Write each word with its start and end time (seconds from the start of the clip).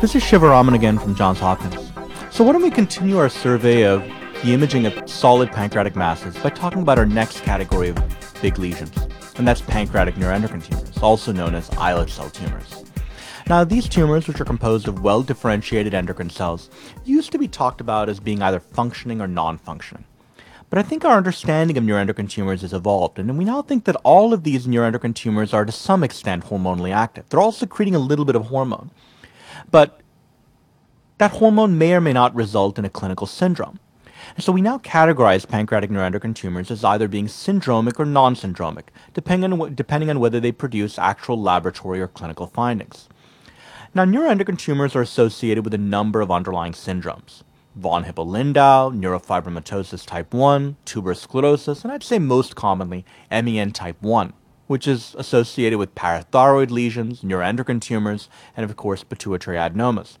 This 0.00 0.14
is 0.14 0.22
Siva 0.22 0.46
Raman 0.46 0.74
again 0.74 0.96
from 0.96 1.16
Johns 1.16 1.40
Hopkins. 1.40 1.74
So 2.30 2.44
why 2.44 2.52
don't 2.52 2.62
we 2.62 2.70
continue 2.70 3.18
our 3.18 3.28
survey 3.28 3.82
of 3.82 4.00
the 4.44 4.54
imaging 4.54 4.86
of 4.86 5.10
solid 5.10 5.50
pancreatic 5.50 5.96
masses 5.96 6.36
by 6.38 6.50
talking 6.50 6.82
about 6.82 7.00
our 7.00 7.04
next 7.04 7.40
category 7.40 7.88
of 7.88 8.38
big 8.40 8.60
lesions, 8.60 8.96
and 9.38 9.48
that's 9.48 9.60
pancreatic 9.60 10.14
neuroendocrine 10.14 10.64
tumors, 10.64 10.96
also 10.98 11.32
known 11.32 11.56
as 11.56 11.68
islet 11.70 12.10
cell 12.10 12.30
tumors. 12.30 12.84
Now, 13.48 13.64
these 13.64 13.88
tumors, 13.88 14.28
which 14.28 14.40
are 14.40 14.44
composed 14.44 14.86
of 14.86 15.02
well 15.02 15.20
differentiated 15.20 15.94
endocrine 15.94 16.30
cells, 16.30 16.70
used 17.04 17.32
to 17.32 17.38
be 17.38 17.48
talked 17.48 17.80
about 17.80 18.08
as 18.08 18.20
being 18.20 18.40
either 18.40 18.60
functioning 18.60 19.20
or 19.20 19.26
non 19.26 19.58
functioning. 19.58 20.04
But 20.70 20.78
I 20.78 20.84
think 20.84 21.04
our 21.04 21.16
understanding 21.16 21.76
of 21.76 21.82
neuroendocrine 21.82 22.30
tumors 22.30 22.62
has 22.62 22.72
evolved, 22.72 23.18
and 23.18 23.36
we 23.36 23.44
now 23.44 23.62
think 23.62 23.84
that 23.86 23.96
all 24.04 24.32
of 24.32 24.44
these 24.44 24.68
neuroendocrine 24.68 25.16
tumors 25.16 25.52
are 25.52 25.64
to 25.64 25.72
some 25.72 26.04
extent 26.04 26.44
hormonally 26.44 26.94
active. 26.94 27.28
They're 27.28 27.40
all 27.40 27.50
secreting 27.50 27.96
a 27.96 27.98
little 27.98 28.24
bit 28.24 28.36
of 28.36 28.46
hormone. 28.46 28.92
But 29.70 30.00
that 31.18 31.32
hormone 31.32 31.78
may 31.78 31.94
or 31.94 32.00
may 32.00 32.12
not 32.12 32.34
result 32.34 32.78
in 32.78 32.84
a 32.84 32.90
clinical 32.90 33.26
syndrome. 33.26 33.80
And 34.34 34.44
so 34.44 34.52
we 34.52 34.60
now 34.60 34.78
categorize 34.78 35.48
pancreatic 35.48 35.90
neuroendocrine 35.90 36.34
tumors 36.34 36.70
as 36.70 36.84
either 36.84 37.08
being 37.08 37.26
syndromic 37.26 37.98
or 37.98 38.04
non 38.04 38.34
syndromic, 38.34 38.84
depending 39.14 39.52
on, 39.52 39.74
depending 39.74 40.10
on 40.10 40.20
whether 40.20 40.40
they 40.40 40.52
produce 40.52 40.98
actual 40.98 41.40
laboratory 41.40 42.00
or 42.00 42.08
clinical 42.08 42.46
findings. 42.46 43.08
Now, 43.94 44.04
neuroendocrine 44.04 44.58
tumors 44.58 44.94
are 44.94 45.02
associated 45.02 45.64
with 45.64 45.74
a 45.74 45.78
number 45.78 46.20
of 46.20 46.30
underlying 46.30 46.72
syndromes. 46.72 47.42
Von 47.74 48.04
Hippel-Lindau, 48.04 48.90
neurofibromatosis 48.90 50.04
type 50.04 50.34
1, 50.34 50.76
tuberous 50.84 51.20
sclerosis, 51.20 51.84
and 51.84 51.92
I'd 51.92 52.02
say 52.02 52.18
most 52.18 52.56
commonly 52.56 53.04
MEN 53.30 53.72
type 53.72 53.96
1, 54.00 54.32
which 54.68 54.86
is 54.86 55.16
associated 55.18 55.78
with 55.78 55.94
parathyroid 55.96 56.70
lesions, 56.70 57.22
neuroendocrine 57.22 57.80
tumors, 57.80 58.28
and 58.56 58.64
of 58.64 58.76
course 58.76 59.02
pituitary 59.02 59.56
adenomas. 59.56 60.18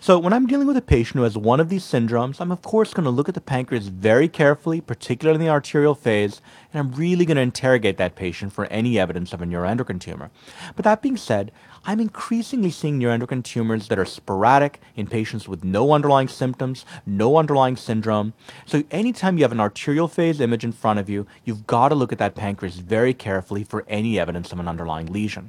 So 0.00 0.18
when 0.18 0.32
I'm 0.32 0.46
dealing 0.46 0.66
with 0.66 0.76
a 0.76 0.82
patient 0.82 1.16
who 1.18 1.22
has 1.22 1.38
one 1.38 1.60
of 1.60 1.68
these 1.68 1.84
syndromes, 1.84 2.40
I'm 2.40 2.50
of 2.50 2.62
course 2.62 2.92
going 2.92 3.04
to 3.04 3.10
look 3.10 3.28
at 3.28 3.34
the 3.34 3.40
pancreas 3.40 3.86
very 3.86 4.28
carefully, 4.28 4.80
particularly 4.80 5.36
in 5.36 5.46
the 5.46 5.52
arterial 5.52 5.94
phase, 5.94 6.40
and 6.72 6.80
I'm 6.80 6.98
really 6.98 7.24
going 7.24 7.36
to 7.36 7.42
interrogate 7.42 7.98
that 7.98 8.16
patient 8.16 8.52
for 8.52 8.64
any 8.66 8.98
evidence 8.98 9.32
of 9.32 9.42
a 9.42 9.46
neuroendocrine 9.46 10.00
tumor. 10.00 10.30
But 10.74 10.84
that 10.84 11.02
being 11.02 11.16
said, 11.16 11.52
I'm 11.86 11.98
increasingly 11.98 12.70
seeing 12.70 13.00
neuroendocrine 13.00 13.42
tumors 13.42 13.88
that 13.88 13.98
are 13.98 14.04
sporadic 14.04 14.80
in 14.96 15.06
patients 15.06 15.48
with 15.48 15.64
no 15.64 15.92
underlying 15.92 16.28
symptoms, 16.28 16.84
no 17.06 17.38
underlying 17.38 17.76
syndrome. 17.76 18.34
So 18.66 18.84
anytime 18.90 19.38
you 19.38 19.44
have 19.44 19.52
an 19.52 19.60
arterial 19.60 20.06
phase 20.06 20.40
image 20.40 20.62
in 20.62 20.72
front 20.72 20.98
of 20.98 21.08
you, 21.08 21.26
you've 21.44 21.66
got 21.66 21.88
to 21.88 21.94
look 21.94 22.12
at 22.12 22.18
that 22.18 22.34
pancreas 22.34 22.76
very 22.76 23.14
carefully 23.14 23.64
for 23.64 23.86
any 23.88 24.20
evidence 24.20 24.52
of 24.52 24.60
an 24.60 24.68
underlying 24.68 25.06
lesion. 25.06 25.48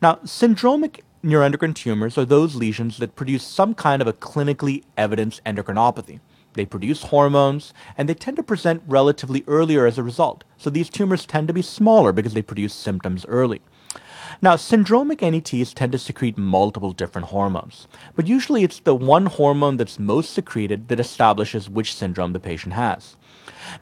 Now, 0.00 0.14
syndromic 0.24 1.00
neuroendocrine 1.22 1.74
tumors 1.74 2.16
are 2.16 2.24
those 2.24 2.54
lesions 2.54 2.96
that 2.96 3.14
produce 3.14 3.44
some 3.44 3.74
kind 3.74 4.00
of 4.00 4.08
a 4.08 4.14
clinically 4.14 4.82
evidenced 4.96 5.44
endocrinopathy. 5.44 6.20
They 6.54 6.64
produce 6.64 7.04
hormones, 7.04 7.74
and 7.98 8.08
they 8.08 8.14
tend 8.14 8.36
to 8.38 8.42
present 8.42 8.82
relatively 8.86 9.44
earlier 9.46 9.86
as 9.86 9.98
a 9.98 10.02
result. 10.02 10.44
So 10.56 10.70
these 10.70 10.88
tumors 10.88 11.26
tend 11.26 11.48
to 11.48 11.54
be 11.54 11.62
smaller 11.62 12.12
because 12.12 12.32
they 12.32 12.42
produce 12.42 12.72
symptoms 12.72 13.26
early. 13.26 13.60
Now, 14.44 14.56
syndromic 14.56 15.22
NETs 15.22 15.72
tend 15.72 15.92
to 15.92 15.98
secrete 15.98 16.36
multiple 16.36 16.92
different 16.92 17.28
hormones, 17.28 17.88
but 18.14 18.26
usually 18.26 18.62
it's 18.62 18.78
the 18.78 18.94
one 18.94 19.24
hormone 19.24 19.78
that's 19.78 19.98
most 19.98 20.34
secreted 20.34 20.88
that 20.88 21.00
establishes 21.00 21.70
which 21.70 21.94
syndrome 21.94 22.34
the 22.34 22.38
patient 22.38 22.74
has. 22.74 23.16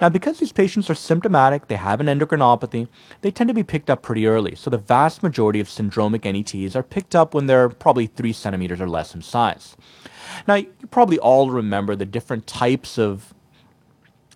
Now, 0.00 0.08
because 0.08 0.38
these 0.38 0.52
patients 0.52 0.88
are 0.88 0.94
symptomatic, 0.94 1.66
they 1.66 1.74
have 1.74 2.00
an 2.00 2.06
endocrinopathy, 2.06 2.86
they 3.22 3.32
tend 3.32 3.48
to 3.48 3.54
be 3.54 3.64
picked 3.64 3.90
up 3.90 4.02
pretty 4.02 4.24
early. 4.24 4.54
So 4.54 4.70
the 4.70 4.78
vast 4.78 5.20
majority 5.20 5.58
of 5.58 5.66
syndromic 5.66 6.22
NETs 6.32 6.76
are 6.76 6.84
picked 6.84 7.16
up 7.16 7.34
when 7.34 7.46
they're 7.46 7.68
probably 7.68 8.06
three 8.06 8.32
centimeters 8.32 8.80
or 8.80 8.88
less 8.88 9.16
in 9.16 9.22
size. 9.22 9.76
Now, 10.46 10.54
you 10.54 10.72
probably 10.92 11.18
all 11.18 11.50
remember 11.50 11.96
the 11.96 12.06
different 12.06 12.46
types 12.46 12.98
of 12.98 13.34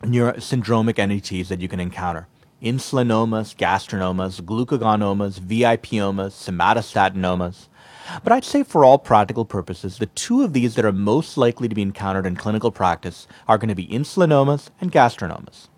neuro- 0.02 0.38
syndromic 0.38 0.98
NETs 0.98 1.50
that 1.50 1.60
you 1.60 1.68
can 1.68 1.78
encounter 1.78 2.26
insulinomas, 2.66 3.56
gastrinomas, 3.56 4.40
glucagonomas, 4.40 5.40
VIPomas, 5.40 6.32
somatostatinomas. 6.32 7.68
But 8.22 8.32
I'd 8.32 8.44
say 8.44 8.62
for 8.62 8.84
all 8.84 8.98
practical 8.98 9.44
purposes, 9.44 9.98
the 9.98 10.06
two 10.06 10.42
of 10.42 10.52
these 10.52 10.74
that 10.74 10.84
are 10.84 10.92
most 10.92 11.36
likely 11.36 11.68
to 11.68 11.74
be 11.74 11.82
encountered 11.82 12.26
in 12.26 12.36
clinical 12.36 12.70
practice 12.70 13.26
are 13.48 13.58
going 13.58 13.68
to 13.68 13.74
be 13.74 13.86
insulinomas 13.88 14.68
and 14.80 14.92
gastrinomas. 14.92 15.68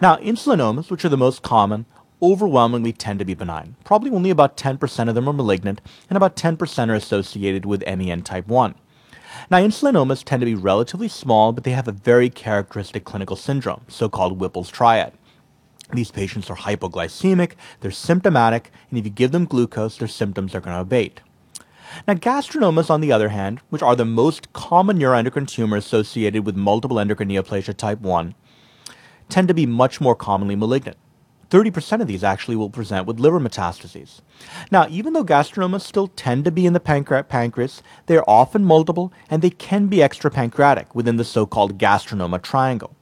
Now, 0.00 0.16
insulinomas, 0.16 0.90
which 0.90 1.04
are 1.04 1.08
the 1.08 1.16
most 1.16 1.42
common, 1.42 1.86
overwhelmingly 2.22 2.92
tend 2.92 3.18
to 3.18 3.24
be 3.24 3.34
benign. 3.34 3.76
Probably 3.84 4.10
only 4.10 4.30
about 4.30 4.56
10% 4.56 5.08
of 5.08 5.14
them 5.14 5.28
are 5.28 5.32
malignant, 5.32 5.80
and 6.08 6.16
about 6.16 6.36
10% 6.36 6.88
are 6.88 6.94
associated 6.94 7.66
with 7.66 7.86
MEN 7.86 8.22
type 8.22 8.46
1. 8.46 8.74
Now, 9.50 9.58
insulinomas 9.58 10.24
tend 10.24 10.40
to 10.40 10.46
be 10.46 10.54
relatively 10.54 11.08
small, 11.08 11.52
but 11.52 11.64
they 11.64 11.72
have 11.72 11.88
a 11.88 11.92
very 11.92 12.30
characteristic 12.30 13.04
clinical 13.04 13.36
syndrome, 13.36 13.82
so 13.88 14.08
called 14.08 14.38
Whipple's 14.38 14.70
triad. 14.70 15.12
These 15.92 16.10
patients 16.10 16.50
are 16.50 16.56
hypoglycemic, 16.56 17.52
they're 17.80 17.90
symptomatic, 17.90 18.72
and 18.90 18.98
if 18.98 19.04
you 19.04 19.10
give 19.10 19.32
them 19.32 19.44
glucose, 19.44 19.98
their 19.98 20.08
symptoms 20.08 20.54
are 20.54 20.60
going 20.60 20.74
to 20.74 20.80
abate. 20.80 21.20
Now, 22.08 22.14
gastrinomas, 22.14 22.90
on 22.90 23.00
the 23.00 23.12
other 23.12 23.28
hand, 23.28 23.60
which 23.70 23.82
are 23.82 23.94
the 23.94 24.04
most 24.04 24.52
common 24.52 24.98
neuroendocrine 24.98 25.46
tumor 25.46 25.76
associated 25.76 26.44
with 26.44 26.56
multiple 26.56 26.98
endocrine 26.98 27.28
neoplasia 27.28 27.76
type 27.76 28.00
1, 28.00 28.34
tend 29.28 29.48
to 29.48 29.54
be 29.54 29.66
much 29.66 30.00
more 30.00 30.16
commonly 30.16 30.56
malignant. 30.56 30.96
30% 31.50 32.00
of 32.00 32.08
these 32.08 32.24
actually 32.24 32.56
will 32.56 32.70
present 32.70 33.06
with 33.06 33.20
liver 33.20 33.38
metastases. 33.38 34.20
Now, 34.72 34.88
even 34.90 35.12
though 35.12 35.24
gastrinomas 35.24 35.82
still 35.82 36.08
tend 36.08 36.44
to 36.44 36.50
be 36.50 36.66
in 36.66 36.72
the 36.72 36.80
pancre- 36.80 37.28
pancreas, 37.28 37.82
they 38.06 38.16
are 38.16 38.24
often 38.26 38.64
multiple 38.64 39.12
and 39.30 39.42
they 39.42 39.50
can 39.50 39.86
be 39.86 39.98
extrapancreatic 39.98 40.86
within 40.92 41.16
the 41.16 41.24
so 41.24 41.46
called 41.46 41.78
gastrinoma 41.78 42.42
triangle. 42.42 42.95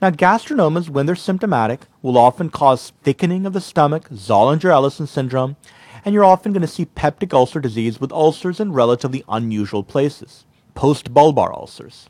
Now, 0.00 0.10
gastrinomas, 0.10 0.88
when 0.88 1.06
they're 1.06 1.16
symptomatic, 1.16 1.86
will 2.02 2.18
often 2.18 2.50
cause 2.50 2.92
thickening 3.02 3.46
of 3.46 3.52
the 3.52 3.60
stomach, 3.60 4.08
Zollinger 4.10 4.70
Ellison 4.70 5.06
syndrome, 5.06 5.56
and 6.04 6.14
you're 6.14 6.24
often 6.24 6.52
going 6.52 6.62
to 6.62 6.68
see 6.68 6.86
peptic 6.86 7.32
ulcer 7.32 7.60
disease 7.60 8.00
with 8.00 8.12
ulcers 8.12 8.60
in 8.60 8.72
relatively 8.72 9.24
unusual 9.28 9.82
places, 9.82 10.44
post 10.74 11.12
bulbar 11.12 11.52
ulcers. 11.52 12.08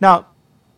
Now, 0.00 0.26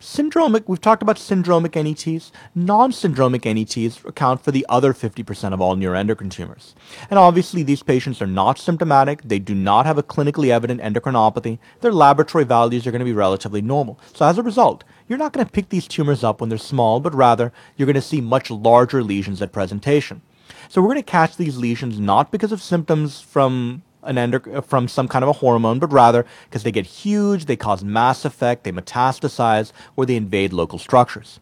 syndromic, 0.00 0.64
we've 0.68 0.80
talked 0.80 1.02
about 1.02 1.16
syndromic 1.16 1.74
NETs. 1.74 2.30
Non 2.54 2.92
syndromic 2.92 3.44
NETs 3.44 4.04
account 4.04 4.42
for 4.42 4.52
the 4.52 4.64
other 4.68 4.92
50% 4.92 5.52
of 5.52 5.60
all 5.60 5.76
neuroendocrine 5.76 6.30
tumors. 6.30 6.74
And 7.10 7.18
obviously, 7.18 7.62
these 7.62 7.82
patients 7.82 8.22
are 8.22 8.26
not 8.26 8.58
symptomatic. 8.58 9.22
They 9.22 9.38
do 9.38 9.54
not 9.54 9.86
have 9.86 9.98
a 9.98 10.02
clinically 10.02 10.50
evident 10.50 10.80
endocrinopathy. 10.80 11.58
Their 11.80 11.92
laboratory 11.92 12.44
values 12.44 12.86
are 12.86 12.92
going 12.92 13.00
to 13.00 13.04
be 13.04 13.12
relatively 13.12 13.62
normal. 13.62 13.98
So, 14.14 14.26
as 14.26 14.38
a 14.38 14.42
result, 14.42 14.84
you're 15.08 15.18
not 15.18 15.32
going 15.32 15.44
to 15.44 15.52
pick 15.52 15.70
these 15.70 15.88
tumors 15.88 16.22
up 16.22 16.40
when 16.40 16.48
they're 16.48 16.58
small, 16.58 17.00
but 17.00 17.14
rather 17.14 17.52
you're 17.76 17.86
going 17.86 17.94
to 17.94 18.02
see 18.02 18.20
much 18.20 18.50
larger 18.50 19.02
lesions 19.02 19.40
at 19.42 19.52
presentation. 19.52 20.22
So, 20.68 20.82
we're 20.82 20.88
going 20.88 21.02
to 21.02 21.10
catch 21.10 21.36
these 21.36 21.56
lesions 21.56 21.98
not 21.98 22.30
because 22.30 22.52
of 22.52 22.62
symptoms 22.62 23.20
from 23.20 23.82
an 24.02 24.18
endo- 24.18 24.52
uh, 24.54 24.60
from 24.60 24.88
some 24.88 25.08
kind 25.08 25.22
of 25.22 25.28
a 25.28 25.34
hormone, 25.34 25.78
but 25.78 25.92
rather 25.92 26.26
because 26.44 26.62
they 26.62 26.72
get 26.72 26.86
huge, 26.86 27.46
they 27.46 27.56
cause 27.56 27.84
mass 27.84 28.24
effect, 28.24 28.64
they 28.64 28.72
metastasize, 28.72 29.72
or 29.96 30.06
they 30.06 30.16
invade 30.16 30.52
local 30.52 30.78
structures. 30.78 31.40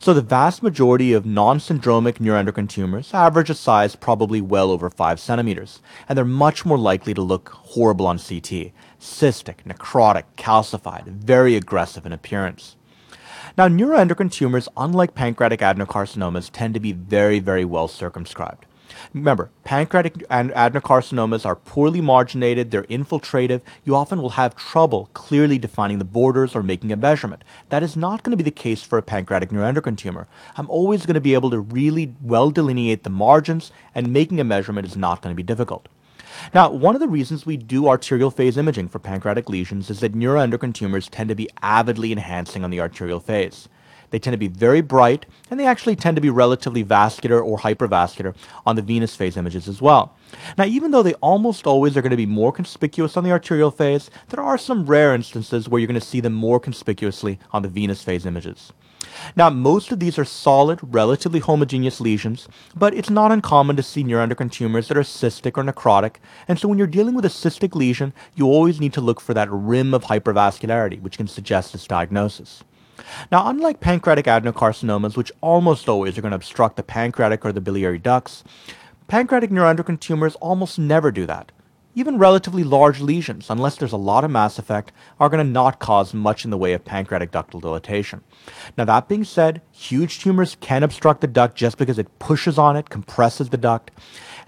So 0.00 0.12
the 0.12 0.22
vast 0.22 0.62
majority 0.62 1.12
of 1.12 1.26
non-syndromic 1.26 2.14
neuroendocrine 2.14 2.68
tumors 2.68 3.12
average 3.14 3.50
a 3.50 3.54
size 3.54 3.96
probably 3.96 4.40
well 4.40 4.70
over 4.70 4.90
5 4.90 5.20
centimeters, 5.20 5.80
and 6.08 6.16
they're 6.16 6.24
much 6.24 6.64
more 6.64 6.78
likely 6.78 7.14
to 7.14 7.22
look 7.22 7.50
horrible 7.50 8.06
on 8.06 8.18
CT, 8.18 8.72
cystic, 9.00 9.62
necrotic, 9.66 10.24
calcified, 10.36 11.06
very 11.06 11.54
aggressive 11.56 12.06
in 12.06 12.12
appearance. 12.12 12.76
Now, 13.56 13.68
neuroendocrine 13.68 14.32
tumors, 14.32 14.68
unlike 14.76 15.14
pancreatic 15.14 15.60
adenocarcinomas, 15.60 16.50
tend 16.52 16.74
to 16.74 16.80
be 16.80 16.90
very, 16.90 17.38
very 17.38 17.64
well 17.64 17.86
circumscribed. 17.86 18.66
Remember, 19.12 19.48
pancreatic 19.62 20.14
adenocarcinomas 20.28 21.46
are 21.46 21.54
poorly 21.54 22.00
marginated, 22.00 22.72
they're 22.72 22.82
infiltrative. 22.84 23.60
You 23.84 23.94
often 23.94 24.20
will 24.20 24.30
have 24.30 24.56
trouble 24.56 25.08
clearly 25.14 25.56
defining 25.56 25.98
the 25.98 26.04
borders 26.04 26.56
or 26.56 26.64
making 26.64 26.90
a 26.90 26.96
measurement. 26.96 27.44
That 27.68 27.84
is 27.84 27.96
not 27.96 28.24
going 28.24 28.32
to 28.32 28.36
be 28.36 28.42
the 28.42 28.50
case 28.50 28.82
for 28.82 28.98
a 28.98 29.02
pancreatic 29.02 29.50
neuroendocrine 29.50 29.98
tumor. 29.98 30.26
I'm 30.56 30.68
always 30.68 31.06
going 31.06 31.14
to 31.14 31.20
be 31.20 31.34
able 31.34 31.50
to 31.50 31.60
really 31.60 32.16
well 32.20 32.50
delineate 32.50 33.04
the 33.04 33.10
margins, 33.10 33.70
and 33.94 34.12
making 34.12 34.40
a 34.40 34.44
measurement 34.44 34.88
is 34.88 34.96
not 34.96 35.22
going 35.22 35.32
to 35.32 35.36
be 35.36 35.44
difficult. 35.44 35.88
Now, 36.52 36.70
one 36.70 36.94
of 36.94 37.00
the 37.00 37.08
reasons 37.08 37.46
we 37.46 37.56
do 37.56 37.88
arterial 37.88 38.30
phase 38.30 38.56
imaging 38.56 38.88
for 38.88 38.98
pancreatic 38.98 39.48
lesions 39.48 39.90
is 39.90 40.00
that 40.00 40.14
neuroendocrine 40.14 40.74
tumors 40.74 41.08
tend 41.08 41.28
to 41.28 41.34
be 41.34 41.48
avidly 41.62 42.12
enhancing 42.12 42.64
on 42.64 42.70
the 42.70 42.80
arterial 42.80 43.20
phase. 43.20 43.68
They 44.10 44.20
tend 44.20 44.34
to 44.34 44.38
be 44.38 44.46
very 44.46 44.80
bright, 44.80 45.26
and 45.50 45.58
they 45.58 45.66
actually 45.66 45.96
tend 45.96 46.16
to 46.16 46.20
be 46.20 46.30
relatively 46.30 46.82
vascular 46.82 47.40
or 47.40 47.58
hypervascular 47.58 48.36
on 48.64 48.76
the 48.76 48.82
venous 48.82 49.16
phase 49.16 49.36
images 49.36 49.66
as 49.66 49.82
well. 49.82 50.16
Now, 50.56 50.66
even 50.66 50.92
though 50.92 51.02
they 51.02 51.14
almost 51.14 51.66
always 51.66 51.96
are 51.96 52.02
going 52.02 52.10
to 52.10 52.16
be 52.16 52.26
more 52.26 52.52
conspicuous 52.52 53.16
on 53.16 53.24
the 53.24 53.32
arterial 53.32 53.72
phase, 53.72 54.10
there 54.28 54.44
are 54.44 54.56
some 54.56 54.86
rare 54.86 55.14
instances 55.14 55.68
where 55.68 55.80
you're 55.80 55.88
going 55.88 55.98
to 55.98 56.06
see 56.06 56.20
them 56.20 56.32
more 56.32 56.60
conspicuously 56.60 57.40
on 57.50 57.62
the 57.62 57.68
venous 57.68 58.04
phase 58.04 58.24
images. 58.24 58.72
Now, 59.36 59.50
most 59.50 59.92
of 59.92 60.00
these 60.00 60.18
are 60.18 60.24
solid, 60.24 60.80
relatively 60.82 61.40
homogeneous 61.40 62.00
lesions, 62.00 62.48
but 62.74 62.94
it's 62.94 63.10
not 63.10 63.32
uncommon 63.32 63.76
to 63.76 63.82
see 63.82 64.04
neuroendocrine 64.04 64.50
tumors 64.50 64.88
that 64.88 64.96
are 64.96 65.02
cystic 65.02 65.56
or 65.56 65.64
necrotic. 65.64 66.16
And 66.48 66.58
so 66.58 66.68
when 66.68 66.78
you're 66.78 66.86
dealing 66.86 67.14
with 67.14 67.24
a 67.24 67.28
cystic 67.28 67.74
lesion, 67.74 68.12
you 68.34 68.46
always 68.46 68.80
need 68.80 68.92
to 68.94 69.00
look 69.00 69.20
for 69.20 69.34
that 69.34 69.50
rim 69.50 69.94
of 69.94 70.04
hypervascularity, 70.04 71.00
which 71.00 71.16
can 71.16 71.28
suggest 71.28 71.72
this 71.72 71.86
diagnosis. 71.86 72.64
Now, 73.30 73.48
unlike 73.48 73.80
pancreatic 73.80 74.26
adenocarcinomas, 74.26 75.16
which 75.16 75.32
almost 75.40 75.88
always 75.88 76.16
are 76.16 76.22
going 76.22 76.30
to 76.30 76.36
obstruct 76.36 76.76
the 76.76 76.82
pancreatic 76.82 77.44
or 77.44 77.52
the 77.52 77.60
biliary 77.60 77.98
ducts, 77.98 78.44
pancreatic 79.08 79.50
neuroendocrine 79.50 80.00
tumors 80.00 80.36
almost 80.36 80.78
never 80.78 81.10
do 81.10 81.26
that. 81.26 81.50
Even 81.96 82.18
relatively 82.18 82.64
large 82.64 83.00
lesions, 83.00 83.48
unless 83.48 83.76
there's 83.76 83.92
a 83.92 83.96
lot 83.96 84.24
of 84.24 84.30
mass 84.30 84.58
effect, 84.58 84.90
are 85.20 85.28
going 85.28 85.44
to 85.44 85.52
not 85.52 85.78
cause 85.78 86.12
much 86.12 86.44
in 86.44 86.50
the 86.50 86.58
way 86.58 86.72
of 86.72 86.84
pancreatic 86.84 87.30
ductal 87.30 87.60
dilatation. 87.60 88.20
Now, 88.76 88.84
that 88.86 89.08
being 89.08 89.22
said, 89.22 89.62
huge 89.70 90.18
tumors 90.18 90.56
can 90.60 90.82
obstruct 90.82 91.20
the 91.20 91.28
duct 91.28 91.56
just 91.56 91.78
because 91.78 91.96
it 91.96 92.18
pushes 92.18 92.58
on 92.58 92.76
it, 92.76 92.90
compresses 92.90 93.50
the 93.50 93.56
duct. 93.56 93.92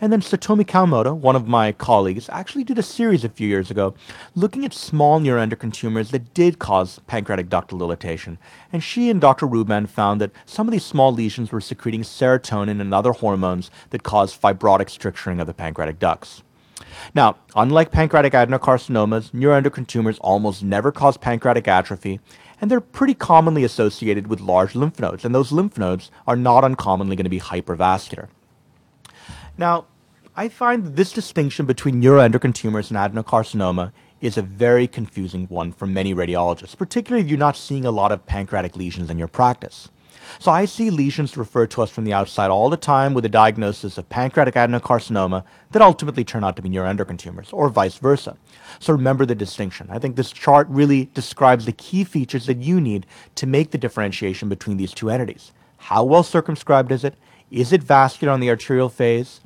And 0.00 0.12
then 0.12 0.22
Satomi 0.22 0.64
Kawamoto, 0.64 1.16
one 1.16 1.36
of 1.36 1.46
my 1.46 1.70
colleagues, 1.70 2.28
actually 2.30 2.64
did 2.64 2.78
a 2.78 2.82
series 2.82 3.22
a 3.22 3.28
few 3.28 3.46
years 3.46 3.70
ago 3.70 3.94
looking 4.34 4.64
at 4.64 4.74
small 4.74 5.20
neuroendocrine 5.20 5.72
tumors 5.72 6.10
that 6.10 6.34
did 6.34 6.58
cause 6.58 6.98
pancreatic 7.06 7.48
ductal 7.48 7.78
dilatation. 7.78 8.38
And 8.72 8.82
she 8.82 9.08
and 9.08 9.20
Dr. 9.20 9.46
Hruban 9.46 9.88
found 9.88 10.20
that 10.20 10.32
some 10.44 10.66
of 10.66 10.72
these 10.72 10.84
small 10.84 11.12
lesions 11.12 11.52
were 11.52 11.60
secreting 11.60 12.02
serotonin 12.02 12.80
and 12.80 12.92
other 12.92 13.12
hormones 13.12 13.70
that 13.90 14.02
cause 14.02 14.36
fibrotic 14.36 14.90
stricturing 14.90 15.38
of 15.40 15.46
the 15.46 15.54
pancreatic 15.54 16.00
ducts. 16.00 16.42
Now, 17.14 17.36
unlike 17.54 17.90
pancreatic 17.90 18.32
adenocarcinomas, 18.32 19.30
neuroendocrine 19.30 19.86
tumors 19.86 20.18
almost 20.18 20.62
never 20.62 20.92
cause 20.92 21.16
pancreatic 21.16 21.68
atrophy, 21.68 22.20
and 22.60 22.70
they're 22.70 22.80
pretty 22.80 23.14
commonly 23.14 23.64
associated 23.64 24.26
with 24.26 24.40
large 24.40 24.74
lymph 24.74 25.00
nodes, 25.00 25.24
and 25.24 25.34
those 25.34 25.52
lymph 25.52 25.78
nodes 25.78 26.10
are 26.26 26.36
not 26.36 26.64
uncommonly 26.64 27.16
going 27.16 27.24
to 27.24 27.30
be 27.30 27.40
hypervascular. 27.40 28.28
Now, 29.58 29.86
I 30.36 30.48
find 30.48 30.96
this 30.96 31.12
distinction 31.12 31.64
between 31.64 32.02
neuroendocrine 32.02 32.54
tumors 32.54 32.90
and 32.90 32.98
adenocarcinoma 32.98 33.92
is 34.20 34.36
a 34.36 34.42
very 34.42 34.86
confusing 34.86 35.46
one 35.46 35.72
for 35.72 35.86
many 35.86 36.14
radiologists, 36.14 36.76
particularly 36.76 37.24
if 37.24 37.30
you're 37.30 37.38
not 37.38 37.56
seeing 37.56 37.84
a 37.84 37.90
lot 37.90 38.12
of 38.12 38.26
pancreatic 38.26 38.76
lesions 38.76 39.10
in 39.10 39.18
your 39.18 39.28
practice. 39.28 39.88
So 40.38 40.50
I 40.50 40.64
see 40.64 40.90
lesions 40.90 41.36
referred 41.36 41.70
to 41.72 41.82
us 41.82 41.90
from 41.90 42.04
the 42.04 42.12
outside 42.12 42.50
all 42.50 42.70
the 42.70 42.76
time 42.76 43.14
with 43.14 43.24
a 43.24 43.28
diagnosis 43.28 43.98
of 43.98 44.08
pancreatic 44.08 44.54
adenocarcinoma 44.54 45.44
that 45.72 45.82
ultimately 45.82 46.24
turn 46.24 46.44
out 46.44 46.56
to 46.56 46.62
be 46.62 46.68
neuroendocrine 46.68 47.18
tumors, 47.18 47.52
or 47.52 47.68
vice 47.68 47.96
versa. 47.96 48.36
So 48.78 48.92
remember 48.92 49.26
the 49.26 49.34
distinction. 49.34 49.88
I 49.90 49.98
think 49.98 50.16
this 50.16 50.32
chart 50.32 50.66
really 50.68 51.06
describes 51.14 51.64
the 51.64 51.72
key 51.72 52.04
features 52.04 52.46
that 52.46 52.58
you 52.58 52.80
need 52.80 53.06
to 53.36 53.46
make 53.46 53.70
the 53.70 53.78
differentiation 53.78 54.48
between 54.48 54.76
these 54.76 54.92
two 54.92 55.10
entities. 55.10 55.52
How 55.78 56.04
well 56.04 56.22
circumscribed 56.22 56.92
is 56.92 57.04
it? 57.04 57.14
Is 57.50 57.72
it 57.72 57.82
vascular 57.82 58.32
on 58.32 58.40
the 58.40 58.50
arterial 58.50 58.88
phase? 58.88 59.40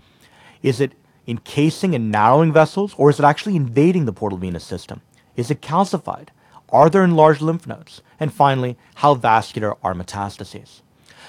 Is 0.63 0.81
it 0.81 0.93
encasing 1.27 1.95
and 1.95 2.11
narrowing 2.11 2.53
vessels, 2.53 2.95
or 2.97 3.11
is 3.11 3.19
it 3.19 3.25
actually 3.25 3.57
invading 3.57 4.05
the 4.05 4.13
portal 4.13 4.39
venous 4.39 4.65
system? 4.65 5.01
Is 5.37 5.51
it 5.51 5.61
calcified? 5.61 6.29
Are 6.73 6.89
there 6.89 7.03
enlarged 7.03 7.41
lymph 7.41 7.67
nodes? 7.67 8.01
And 8.21 8.33
finally, 8.33 8.77
how 8.97 9.15
vascular 9.15 9.77
are 9.83 9.95
metastases? 9.95 10.83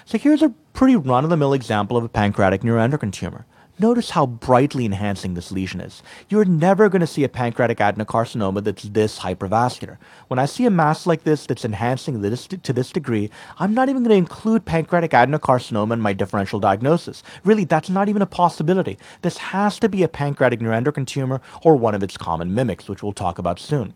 So 0.06 0.18
here's 0.18 0.42
a 0.44 0.54
pretty 0.74 0.96
run-of-the-mill 0.96 1.54
example 1.54 1.98
of 1.98 2.04
a 2.04 2.10
pancreatic 2.10 2.62
neuroendocrine 2.62 3.12
tumor. 3.12 3.46
Notice 3.80 4.12
how 4.12 4.28
brightly 4.28 4.86
enhancing 4.86 5.34
this 5.34 5.52
lesion 5.52 5.82
is. 5.82 6.04
You're 6.30 6.46
never 6.46 6.90
going 6.90 7.00
to 7.00 7.08
see 7.08 7.24
a 7.24 7.30
pancreatic 7.30 7.80
adenocarcinoma 7.80 8.64
that's 8.64 8.84
this 8.84 9.20
hypervascular. 9.20 9.98
When 10.28 10.38
I 10.38 10.46
see 10.46 10.68
a 10.68 10.70
mass 10.70 11.08
like 11.08 11.24
this 11.24 11.48
that's 11.48 11.66
enhancing 11.66 12.22
this 12.22 12.46
to 12.46 12.74
this 12.74 12.92
degree, 12.92 13.32
I'm 13.58 13.74
not 13.74 13.90
even 13.90 14.04
going 14.04 14.12
to 14.12 14.18
include 14.18 14.66
pancreatic 14.66 15.12
adenocarcinoma 15.12 15.94
in 15.94 16.02
my 16.02 16.14
differential 16.14 16.60
diagnosis. 16.60 17.24
Really, 17.44 17.66
that's 17.66 17.90
not 17.90 18.10
even 18.10 18.22
a 18.22 18.28
possibility. 18.28 19.00
This 19.24 19.38
has 19.38 19.80
to 19.80 19.90
be 19.90 20.04
a 20.04 20.08
pancreatic 20.08 20.60
neuroendocrine 20.60 21.08
tumor 21.08 21.42
or 21.64 21.76
one 21.76 21.96
of 21.96 22.04
its 22.04 22.18
common 22.18 22.54
mimics, 22.54 22.88
which 22.88 23.02
we'll 23.02 23.14
talk 23.14 23.40
about 23.40 23.58
soon. 23.58 23.96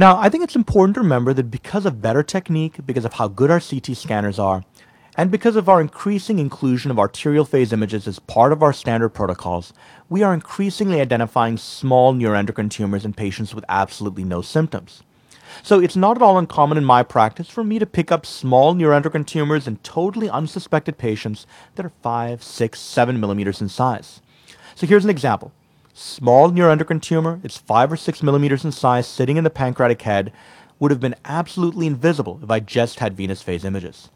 Now, 0.00 0.16
I 0.16 0.28
think 0.28 0.44
it's 0.44 0.54
important 0.54 0.94
to 0.94 1.00
remember 1.00 1.34
that 1.34 1.50
because 1.50 1.84
of 1.84 2.00
better 2.00 2.22
technique, 2.22 2.86
because 2.86 3.04
of 3.04 3.14
how 3.14 3.26
good 3.26 3.50
our 3.50 3.58
CT 3.58 3.96
scanners 3.96 4.38
are, 4.38 4.64
and 5.16 5.28
because 5.28 5.56
of 5.56 5.68
our 5.68 5.80
increasing 5.80 6.38
inclusion 6.38 6.92
of 6.92 7.00
arterial 7.00 7.44
phase 7.44 7.72
images 7.72 8.06
as 8.06 8.20
part 8.20 8.52
of 8.52 8.62
our 8.62 8.72
standard 8.72 9.08
protocols, 9.08 9.72
we 10.08 10.22
are 10.22 10.32
increasingly 10.32 11.00
identifying 11.00 11.56
small 11.56 12.14
neuroendocrine 12.14 12.70
tumors 12.70 13.04
in 13.04 13.12
patients 13.12 13.56
with 13.56 13.64
absolutely 13.68 14.22
no 14.22 14.40
symptoms. 14.40 15.02
So 15.64 15.80
it's 15.80 15.96
not 15.96 16.16
at 16.16 16.22
all 16.22 16.38
uncommon 16.38 16.78
in 16.78 16.84
my 16.84 17.02
practice 17.02 17.48
for 17.48 17.64
me 17.64 17.80
to 17.80 17.86
pick 17.86 18.12
up 18.12 18.24
small 18.24 18.76
neuroendocrine 18.76 19.26
tumors 19.26 19.66
in 19.66 19.78
totally 19.78 20.30
unsuspected 20.30 20.96
patients 20.96 21.44
that 21.74 21.84
are 21.84 21.92
5, 22.02 22.40
6, 22.40 22.78
7 22.78 23.18
millimeters 23.18 23.60
in 23.60 23.68
size. 23.68 24.20
So 24.76 24.86
here's 24.86 25.02
an 25.02 25.10
example 25.10 25.50
small 25.98 26.50
neuroendocrine 26.50 27.02
tumor, 27.02 27.40
it's 27.42 27.56
five 27.56 27.90
or 27.90 27.96
six 27.96 28.22
millimeters 28.22 28.64
in 28.64 28.70
size, 28.70 29.06
sitting 29.06 29.36
in 29.36 29.44
the 29.44 29.50
pancreatic 29.50 30.02
head, 30.02 30.32
would 30.78 30.92
have 30.92 31.00
been 31.00 31.16
absolutely 31.24 31.88
invisible 31.88 32.38
if 32.42 32.50
I 32.50 32.60
just 32.60 33.00
had 33.00 33.16
venous 33.16 33.42
phase 33.42 33.64
images. 33.64 34.10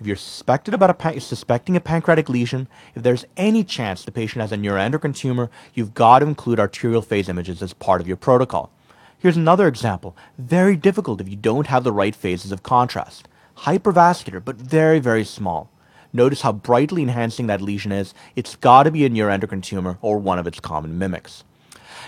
If 0.00 0.06
you're 0.06 0.16
suspected 0.16 0.74
about 0.74 1.04
a 1.04 1.20
suspecting 1.20 1.76
a 1.76 1.80
pancreatic 1.80 2.28
lesion, 2.28 2.68
if 2.94 3.02
there's 3.02 3.24
any 3.36 3.62
chance 3.62 4.04
the 4.04 4.12
patient 4.12 4.40
has 4.40 4.52
a 4.52 4.56
neuroendocrine 4.56 5.14
tumor, 5.14 5.50
you've 5.74 5.94
got 5.94 6.20
to 6.20 6.26
include 6.26 6.58
arterial 6.58 7.02
phase 7.02 7.28
images 7.28 7.62
as 7.62 7.72
part 7.72 8.00
of 8.00 8.08
your 8.08 8.16
protocol. 8.16 8.70
Here's 9.18 9.36
another 9.36 9.68
example. 9.68 10.16
Very 10.38 10.76
difficult 10.76 11.20
if 11.20 11.28
you 11.28 11.36
don't 11.36 11.68
have 11.68 11.84
the 11.84 11.92
right 11.92 12.14
phases 12.14 12.52
of 12.52 12.62
contrast. 12.62 13.28
Hypervascular, 13.58 14.44
but 14.44 14.56
very, 14.56 14.98
very 14.98 15.24
small. 15.24 15.70
Notice 16.12 16.40
how 16.42 16.52
brightly 16.52 17.02
enhancing 17.02 17.46
that 17.48 17.60
lesion 17.60 17.92
is. 17.92 18.14
It's 18.34 18.56
got 18.56 18.84
to 18.84 18.90
be 18.90 19.04
a 19.04 19.10
neuroendocrine 19.10 19.62
tumor 19.62 19.98
or 20.00 20.18
one 20.18 20.38
of 20.38 20.46
its 20.46 20.60
common 20.60 20.98
mimics. 20.98 21.44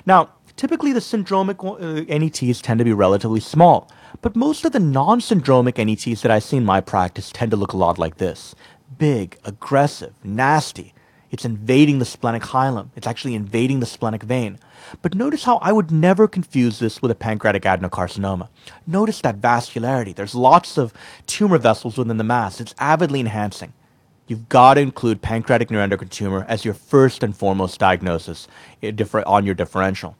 Now, 0.06 0.30
typically 0.56 0.92
the 0.92 1.00
syndromic 1.00 1.62
uh, 1.64 2.18
NETs 2.18 2.60
tend 2.62 2.78
to 2.78 2.84
be 2.84 2.92
relatively 2.92 3.40
small, 3.40 3.90
but 4.22 4.36
most 4.36 4.64
of 4.64 4.72
the 4.72 4.80
non-syndromic 4.80 5.76
NETs 5.84 6.22
that 6.22 6.30
I 6.30 6.38
see 6.38 6.56
in 6.56 6.64
my 6.64 6.80
practice 6.80 7.30
tend 7.30 7.50
to 7.50 7.56
look 7.56 7.72
a 7.72 7.78
lot 7.78 7.98
like 7.98 8.16
this. 8.16 8.54
Big, 8.98 9.38
aggressive, 9.44 10.14
nasty. 10.24 10.94
It's 11.30 11.44
invading 11.44 12.00
the 12.00 12.04
splenic 12.04 12.42
hilum. 12.42 12.88
It's 12.96 13.06
actually 13.06 13.36
invading 13.36 13.78
the 13.78 13.86
splenic 13.86 14.24
vein. 14.24 14.58
But 15.00 15.14
notice 15.14 15.44
how 15.44 15.58
I 15.58 15.70
would 15.70 15.92
never 15.92 16.26
confuse 16.26 16.80
this 16.80 17.00
with 17.00 17.12
a 17.12 17.14
pancreatic 17.14 17.62
adenocarcinoma. 17.62 18.48
Notice 18.84 19.20
that 19.20 19.40
vascularity. 19.40 20.12
There's 20.12 20.34
lots 20.34 20.76
of 20.76 20.92
tumor 21.28 21.58
vessels 21.58 21.96
within 21.96 22.16
the 22.16 22.24
mass. 22.24 22.60
It's 22.60 22.74
avidly 22.80 23.20
enhancing 23.20 23.72
you've 24.30 24.48
got 24.48 24.74
to 24.74 24.80
include 24.80 25.20
pancreatic 25.20 25.68
neuroendocrine 25.68 26.08
tumor 26.08 26.46
as 26.48 26.64
your 26.64 26.74
first 26.74 27.24
and 27.24 27.36
foremost 27.36 27.80
diagnosis 27.80 28.46
eh, 28.82 28.92
on 29.26 29.44
your 29.44 29.54
differential. 29.54 30.16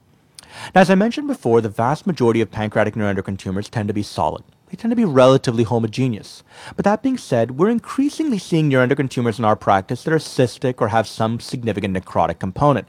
Now, 0.75 0.81
as 0.81 0.89
I 0.89 0.95
mentioned 0.95 1.27
before, 1.27 1.61
the 1.61 1.69
vast 1.69 2.05
majority 2.05 2.41
of 2.41 2.51
pancreatic 2.51 2.95
neuroendocrine 2.95 3.39
tumors 3.39 3.69
tend 3.69 3.87
to 3.87 3.93
be 3.93 4.03
solid. 4.03 4.43
They 4.69 4.75
tend 4.75 4.91
to 4.91 4.95
be 4.95 5.05
relatively 5.05 5.63
homogeneous. 5.63 6.43
But 6.75 6.85
that 6.85 7.01
being 7.01 7.17
said, 7.17 7.51
we're 7.51 7.69
increasingly 7.69 8.37
seeing 8.37 8.69
neuroendocrine 8.69 9.09
tumors 9.09 9.39
in 9.39 9.45
our 9.45 9.55
practice 9.55 10.03
that 10.03 10.13
are 10.13 10.17
cystic 10.17 10.75
or 10.79 10.89
have 10.89 11.07
some 11.07 11.39
significant 11.39 11.95
necrotic 11.95 12.39
component. 12.39 12.87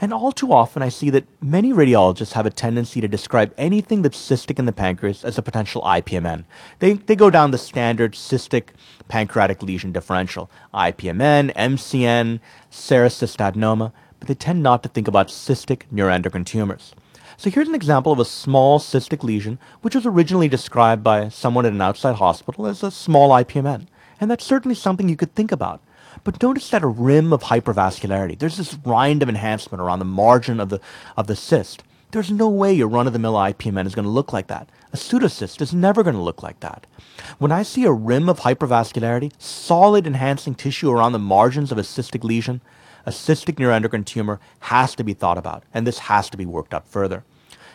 And 0.00 0.12
all 0.12 0.32
too 0.32 0.52
often, 0.52 0.82
I 0.82 0.88
see 0.88 1.10
that 1.10 1.26
many 1.40 1.72
radiologists 1.72 2.32
have 2.32 2.46
a 2.46 2.50
tendency 2.50 3.00
to 3.00 3.08
describe 3.08 3.54
anything 3.58 4.02
that's 4.02 4.18
cystic 4.18 4.58
in 4.58 4.66
the 4.66 4.72
pancreas 4.72 5.24
as 5.24 5.38
a 5.38 5.42
potential 5.42 5.82
IPMN. 5.82 6.44
They, 6.78 6.94
they 6.94 7.16
go 7.16 7.30
down 7.30 7.50
the 7.50 7.58
standard 7.58 8.12
cystic 8.12 8.68
pancreatic 9.08 9.62
lesion 9.62 9.92
differential 9.92 10.50
IPMN, 10.72 11.54
MCN, 11.54 12.40
serous 12.70 13.20
adenoma, 13.36 13.92
but 14.18 14.28
they 14.28 14.34
tend 14.34 14.62
not 14.62 14.82
to 14.82 14.88
think 14.88 15.08
about 15.08 15.28
cystic 15.28 15.82
neuroendocrine 15.92 16.46
tumors. 16.46 16.94
So 17.36 17.50
here's 17.50 17.68
an 17.68 17.74
example 17.74 18.12
of 18.12 18.20
a 18.20 18.24
small 18.24 18.78
cystic 18.78 19.24
lesion, 19.24 19.58
which 19.80 19.94
was 19.94 20.06
originally 20.06 20.48
described 20.48 21.02
by 21.02 21.28
someone 21.28 21.66
at 21.66 21.72
an 21.72 21.80
outside 21.80 22.16
hospital 22.16 22.66
as 22.66 22.82
a 22.82 22.90
small 22.90 23.30
IPMN. 23.30 23.86
And 24.20 24.30
that's 24.30 24.44
certainly 24.44 24.76
something 24.76 25.08
you 25.08 25.16
could 25.16 25.34
think 25.34 25.50
about. 25.50 25.82
But 26.24 26.40
notice 26.42 26.70
that 26.70 26.82
a 26.82 26.86
rim 26.86 27.32
of 27.32 27.44
hypervascularity. 27.44 28.38
There's 28.38 28.56
this 28.56 28.78
rind 28.84 29.22
of 29.22 29.28
enhancement 29.28 29.82
around 29.82 29.98
the 29.98 30.04
margin 30.04 30.60
of 30.60 30.68
the, 30.68 30.80
of 31.16 31.26
the 31.26 31.34
cyst. 31.34 31.82
There's 32.12 32.30
no 32.30 32.48
way 32.48 32.72
your 32.72 32.88
run-of-the-mill 32.88 33.34
IPMN 33.34 33.86
is 33.86 33.94
going 33.94 34.04
to 34.04 34.10
look 34.10 34.32
like 34.32 34.46
that. 34.48 34.68
A 34.92 34.96
pseudocyst 34.96 35.60
is 35.60 35.72
never 35.72 36.02
going 36.02 36.14
to 36.14 36.22
look 36.22 36.42
like 36.42 36.60
that. 36.60 36.86
When 37.38 37.50
I 37.50 37.62
see 37.62 37.84
a 37.84 37.92
rim 37.92 38.28
of 38.28 38.40
hypervascularity, 38.40 39.32
solid 39.38 40.06
enhancing 40.06 40.54
tissue 40.54 40.90
around 40.90 41.12
the 41.12 41.18
margins 41.18 41.72
of 41.72 41.78
a 41.78 41.82
cystic 41.82 42.22
lesion, 42.22 42.60
a 43.06 43.10
cystic 43.10 43.54
neuroendocrine 43.54 44.04
tumor 44.04 44.38
has 44.60 44.94
to 44.94 45.02
be 45.02 45.14
thought 45.14 45.38
about, 45.38 45.64
and 45.74 45.86
this 45.86 46.00
has 46.00 46.30
to 46.30 46.36
be 46.36 46.46
worked 46.46 46.74
up 46.74 46.86
further. 46.86 47.24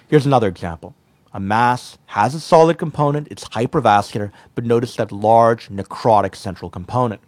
Here's 0.07 0.25
another 0.25 0.47
example. 0.47 0.93
A 1.33 1.39
mass 1.39 1.97
has 2.07 2.33
a 2.33 2.39
solid 2.39 2.77
component, 2.77 3.27
it's 3.29 3.49
hypervascular, 3.49 4.31
but 4.55 4.63
notice 4.63 4.95
that 4.95 5.11
large 5.11 5.67
necrotic 5.67 6.35
central 6.35 6.69
component. 6.69 7.19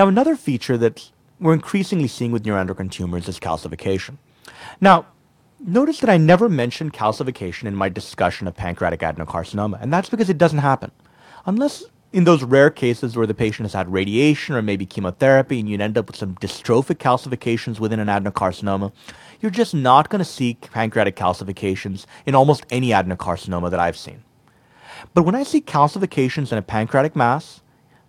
Now, 0.00 0.08
another 0.08 0.34
feature 0.34 0.78
that 0.78 1.10
we're 1.38 1.52
increasingly 1.52 2.08
seeing 2.08 2.32
with 2.32 2.44
neuroendocrine 2.44 2.90
tumors 2.90 3.28
is 3.28 3.38
calcification. 3.38 4.16
Now, 4.80 5.04
notice 5.62 6.00
that 6.00 6.08
I 6.08 6.16
never 6.16 6.48
mentioned 6.48 6.94
calcification 6.94 7.64
in 7.64 7.74
my 7.74 7.90
discussion 7.90 8.46
of 8.46 8.56
pancreatic 8.56 9.00
adenocarcinoma, 9.00 9.78
and 9.78 9.92
that's 9.92 10.08
because 10.08 10.30
it 10.30 10.38
doesn't 10.38 10.60
happen. 10.60 10.90
Unless 11.44 11.84
in 12.14 12.24
those 12.24 12.42
rare 12.42 12.70
cases 12.70 13.14
where 13.14 13.26
the 13.26 13.34
patient 13.34 13.66
has 13.66 13.74
had 13.74 13.92
radiation 13.92 14.54
or 14.54 14.62
maybe 14.62 14.86
chemotherapy 14.86 15.60
and 15.60 15.68
you 15.68 15.76
end 15.76 15.98
up 15.98 16.06
with 16.06 16.16
some 16.16 16.34
dystrophic 16.36 16.96
calcifications 16.96 17.78
within 17.78 18.00
an 18.00 18.08
adenocarcinoma, 18.08 18.92
you're 19.42 19.50
just 19.50 19.74
not 19.74 20.08
going 20.08 20.20
to 20.20 20.24
see 20.24 20.54
pancreatic 20.54 21.14
calcifications 21.14 22.06
in 22.24 22.34
almost 22.34 22.64
any 22.70 22.88
adenocarcinoma 22.88 23.70
that 23.70 23.80
I've 23.80 23.98
seen. 23.98 24.24
But 25.12 25.24
when 25.24 25.34
I 25.34 25.42
see 25.42 25.60
calcifications 25.60 26.52
in 26.52 26.56
a 26.56 26.62
pancreatic 26.62 27.14
mass, 27.14 27.60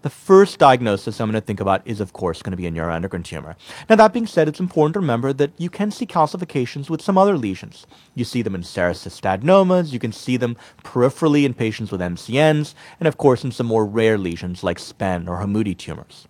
the 0.02 0.10
first 0.10 0.58
diagnosis 0.58 1.20
I'm 1.20 1.30
going 1.30 1.40
to 1.40 1.46
think 1.46 1.60
about 1.60 1.82
is, 1.86 2.00
of 2.00 2.14
course, 2.14 2.42
going 2.42 2.52
to 2.52 2.58
be 2.58 2.68
a 2.68 2.72
neuroendocrine 2.72 3.24
tumor. 3.24 3.56
Now, 3.90 3.96
that 3.96 4.14
being 4.14 4.28
said, 4.28 4.48
it's 4.48 4.60
important 4.60 4.94
to 4.94 5.00
remember 5.00 5.32
that 5.34 5.52
you 5.58 5.70
can 5.70 5.92
see 5.92 6.06
calcifications 6.06 6.90
with 6.90 7.02
some 7.02 7.18
other 7.18 7.38
lesions. 7.38 7.86
You 8.16 8.26
see 8.26 8.42
them 8.42 8.56
in 8.56 8.64
serous 8.64 9.06
cystadenomas, 9.06 9.92
you 9.92 10.00
can 10.00 10.12
see 10.12 10.38
them 10.38 10.58
peripherally 10.84 11.46
in 11.46 11.54
patients 11.54 11.92
with 11.92 12.02
MCNs, 12.02 12.74
and 13.00 13.08
of 13.08 13.18
course 13.18 13.44
in 13.44 13.52
some 13.52 13.68
more 13.68 13.86
rare 13.86 14.18
lesions 14.18 14.64
like 14.64 14.80
SPEN 14.80 15.28
or 15.28 15.40
Hamoudi 15.40 15.78
tumors. 15.78 16.28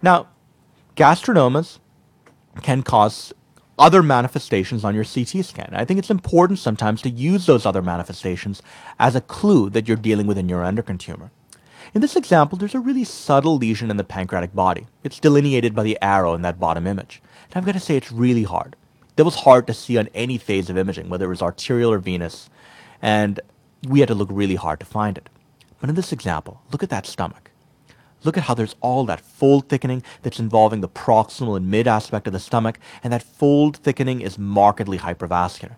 Now, 0.00 0.28
gastrinomas 0.96 1.78
can 2.62 2.82
cause 2.82 3.32
other 3.78 4.02
manifestations 4.02 4.84
on 4.84 4.94
your 4.94 5.04
CT 5.04 5.44
scan. 5.44 5.70
I 5.72 5.84
think 5.84 5.98
it's 5.98 6.10
important 6.10 6.58
sometimes 6.58 7.02
to 7.02 7.10
use 7.10 7.46
those 7.46 7.66
other 7.66 7.82
manifestations 7.82 8.62
as 8.98 9.16
a 9.16 9.20
clue 9.20 9.68
that 9.70 9.88
you're 9.88 9.96
dealing 9.96 10.26
with 10.26 10.38
a 10.38 10.42
neuroendocrine 10.42 10.98
tumor. 10.98 11.30
In 11.94 12.00
this 12.00 12.16
example, 12.16 12.58
there's 12.58 12.74
a 12.74 12.80
really 12.80 13.04
subtle 13.04 13.56
lesion 13.56 13.88
in 13.88 13.96
the 13.96 14.02
pancreatic 14.02 14.52
body. 14.52 14.88
It's 15.04 15.20
delineated 15.20 15.76
by 15.76 15.84
the 15.84 15.96
arrow 16.02 16.34
in 16.34 16.42
that 16.42 16.58
bottom 16.58 16.88
image. 16.88 17.22
And 17.44 17.56
I've 17.56 17.64
got 17.64 17.72
to 17.74 17.80
say, 17.80 17.96
it's 17.96 18.10
really 18.10 18.42
hard. 18.42 18.74
That 19.14 19.24
was 19.24 19.36
hard 19.36 19.68
to 19.68 19.74
see 19.74 19.96
on 19.96 20.08
any 20.12 20.36
phase 20.36 20.68
of 20.68 20.76
imaging, 20.76 21.08
whether 21.08 21.26
it 21.26 21.28
was 21.28 21.40
arterial 21.40 21.92
or 21.92 22.00
venous, 22.00 22.50
and 23.00 23.38
we 23.86 24.00
had 24.00 24.08
to 24.08 24.14
look 24.16 24.28
really 24.32 24.56
hard 24.56 24.80
to 24.80 24.86
find 24.86 25.16
it. 25.16 25.28
But 25.78 25.88
in 25.88 25.94
this 25.94 26.10
example, 26.10 26.60
look 26.72 26.82
at 26.82 26.90
that 26.90 27.06
stomach. 27.06 27.52
Look 28.24 28.36
at 28.36 28.44
how 28.44 28.54
there's 28.54 28.74
all 28.80 29.04
that 29.04 29.20
fold 29.20 29.68
thickening 29.68 30.02
that's 30.22 30.40
involving 30.40 30.80
the 30.80 30.88
proximal 30.88 31.56
and 31.56 31.70
mid 31.70 31.86
aspect 31.86 32.26
of 32.26 32.32
the 32.32 32.40
stomach, 32.40 32.80
and 33.04 33.12
that 33.12 33.22
fold 33.22 33.76
thickening 33.76 34.20
is 34.20 34.36
markedly 34.36 34.98
hypervascular. 34.98 35.76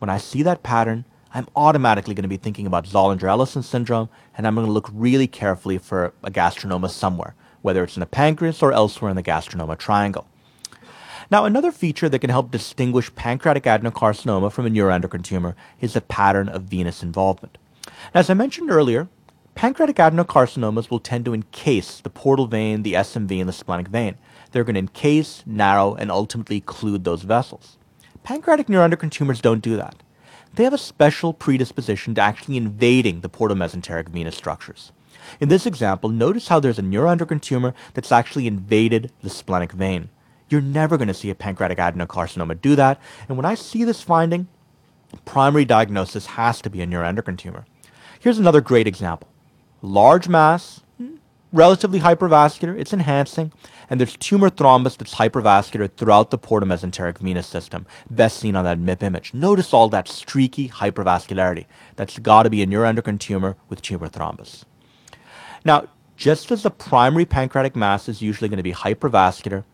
When 0.00 0.10
I 0.10 0.18
see 0.18 0.42
that 0.42 0.62
pattern, 0.62 1.06
I'm 1.34 1.48
automatically 1.56 2.14
going 2.14 2.22
to 2.22 2.28
be 2.28 2.36
thinking 2.36 2.66
about 2.66 2.86
Zollinger-Ellison 2.86 3.62
syndrome, 3.62 4.08
and 4.36 4.46
I'm 4.46 4.54
going 4.54 4.66
to 4.66 4.72
look 4.72 4.88
really 4.92 5.26
carefully 5.26 5.78
for 5.78 6.14
a 6.22 6.30
gastrinoma 6.30 6.88
somewhere, 6.88 7.34
whether 7.62 7.82
it's 7.84 7.96
in 7.96 8.00
the 8.00 8.06
pancreas 8.06 8.62
or 8.62 8.72
elsewhere 8.72 9.10
in 9.10 9.16
the 9.16 9.22
gastrinoma 9.22 9.76
triangle. 9.76 10.26
Now, 11.30 11.44
another 11.44 11.72
feature 11.72 12.08
that 12.08 12.20
can 12.20 12.30
help 12.30 12.52
distinguish 12.52 13.14
pancreatic 13.16 13.64
adenocarcinoma 13.64 14.52
from 14.52 14.66
a 14.66 14.70
neuroendocrine 14.70 15.24
tumor 15.24 15.56
is 15.80 15.94
the 15.94 16.00
pattern 16.00 16.48
of 16.48 16.62
venous 16.62 17.02
involvement. 17.02 17.58
Now, 18.14 18.20
as 18.20 18.30
I 18.30 18.34
mentioned 18.34 18.70
earlier, 18.70 19.08
pancreatic 19.56 19.96
adenocarcinomas 19.96 20.88
will 20.88 21.00
tend 21.00 21.24
to 21.24 21.34
encase 21.34 22.00
the 22.00 22.10
portal 22.10 22.46
vein, 22.46 22.84
the 22.84 22.92
SMV, 22.92 23.40
and 23.40 23.48
the 23.48 23.52
splenic 23.52 23.88
vein. 23.88 24.16
They're 24.52 24.64
going 24.64 24.74
to 24.74 24.80
encase, 24.80 25.42
narrow, 25.44 25.96
and 25.96 26.12
ultimately 26.12 26.60
occlude 26.60 27.02
those 27.02 27.22
vessels. 27.22 27.76
Pancreatic 28.22 28.68
neuroendocrine 28.68 29.10
tumors 29.10 29.40
don't 29.40 29.60
do 29.60 29.76
that 29.76 29.96
they 30.56 30.64
have 30.64 30.72
a 30.72 30.78
special 30.78 31.32
predisposition 31.32 32.14
to 32.14 32.20
actually 32.20 32.56
invading 32.56 33.20
the 33.20 33.28
portomesenteric 33.28 34.08
venous 34.08 34.36
structures. 34.36 34.92
In 35.40 35.48
this 35.48 35.66
example, 35.66 36.08
notice 36.08 36.48
how 36.48 36.60
there's 36.60 36.78
a 36.78 36.82
neuroendocrine 36.82 37.42
tumor 37.42 37.74
that's 37.94 38.12
actually 38.12 38.46
invaded 38.46 39.12
the 39.22 39.30
splenic 39.30 39.72
vein. 39.72 40.08
You're 40.48 40.60
never 40.60 40.96
going 40.96 41.08
to 41.08 41.14
see 41.14 41.30
a 41.30 41.34
pancreatic 41.34 41.78
adenocarcinoma 41.78 42.60
do 42.60 42.76
that, 42.76 43.00
and 43.28 43.36
when 43.36 43.46
I 43.46 43.54
see 43.54 43.84
this 43.84 44.02
finding, 44.02 44.48
primary 45.24 45.64
diagnosis 45.64 46.26
has 46.26 46.60
to 46.62 46.70
be 46.70 46.80
a 46.80 46.86
neuroendocrine 46.86 47.38
tumor. 47.38 47.66
Here's 48.20 48.38
another 48.38 48.60
great 48.60 48.86
example. 48.86 49.28
Large 49.82 50.28
mass, 50.28 50.80
relatively 51.56 52.00
hypervascular, 52.00 52.78
it's 52.78 52.92
enhancing, 52.92 53.50
and 53.88 53.98
there's 53.98 54.16
tumor 54.18 54.50
thrombus 54.50 54.96
that's 54.98 55.14
hypervascular 55.14 55.90
throughout 55.96 56.30
the 56.30 56.38
portomesenteric 56.38 57.18
venous 57.18 57.46
system, 57.46 57.86
best 58.10 58.38
seen 58.38 58.54
on 58.54 58.64
that 58.64 58.78
MIP 58.78 59.02
image. 59.02 59.32
Notice 59.32 59.72
all 59.72 59.88
that 59.88 60.06
streaky 60.06 60.68
hypervascularity. 60.68 61.64
That's 61.96 62.18
got 62.18 62.42
to 62.42 62.50
be 62.50 62.62
a 62.62 62.66
neuroendocrine 62.66 63.18
tumor 63.18 63.56
with 63.70 63.80
tumor 63.80 64.08
thrombus. 64.08 64.64
Now, 65.64 65.88
just 66.16 66.52
as 66.52 66.62
the 66.62 66.70
primary 66.70 67.24
pancreatic 67.24 67.74
mass 67.74 68.08
is 68.08 68.22
usually 68.22 68.48
going 68.48 68.58
to 68.58 68.62
be 68.62 68.72
hypervascular, 68.72 69.64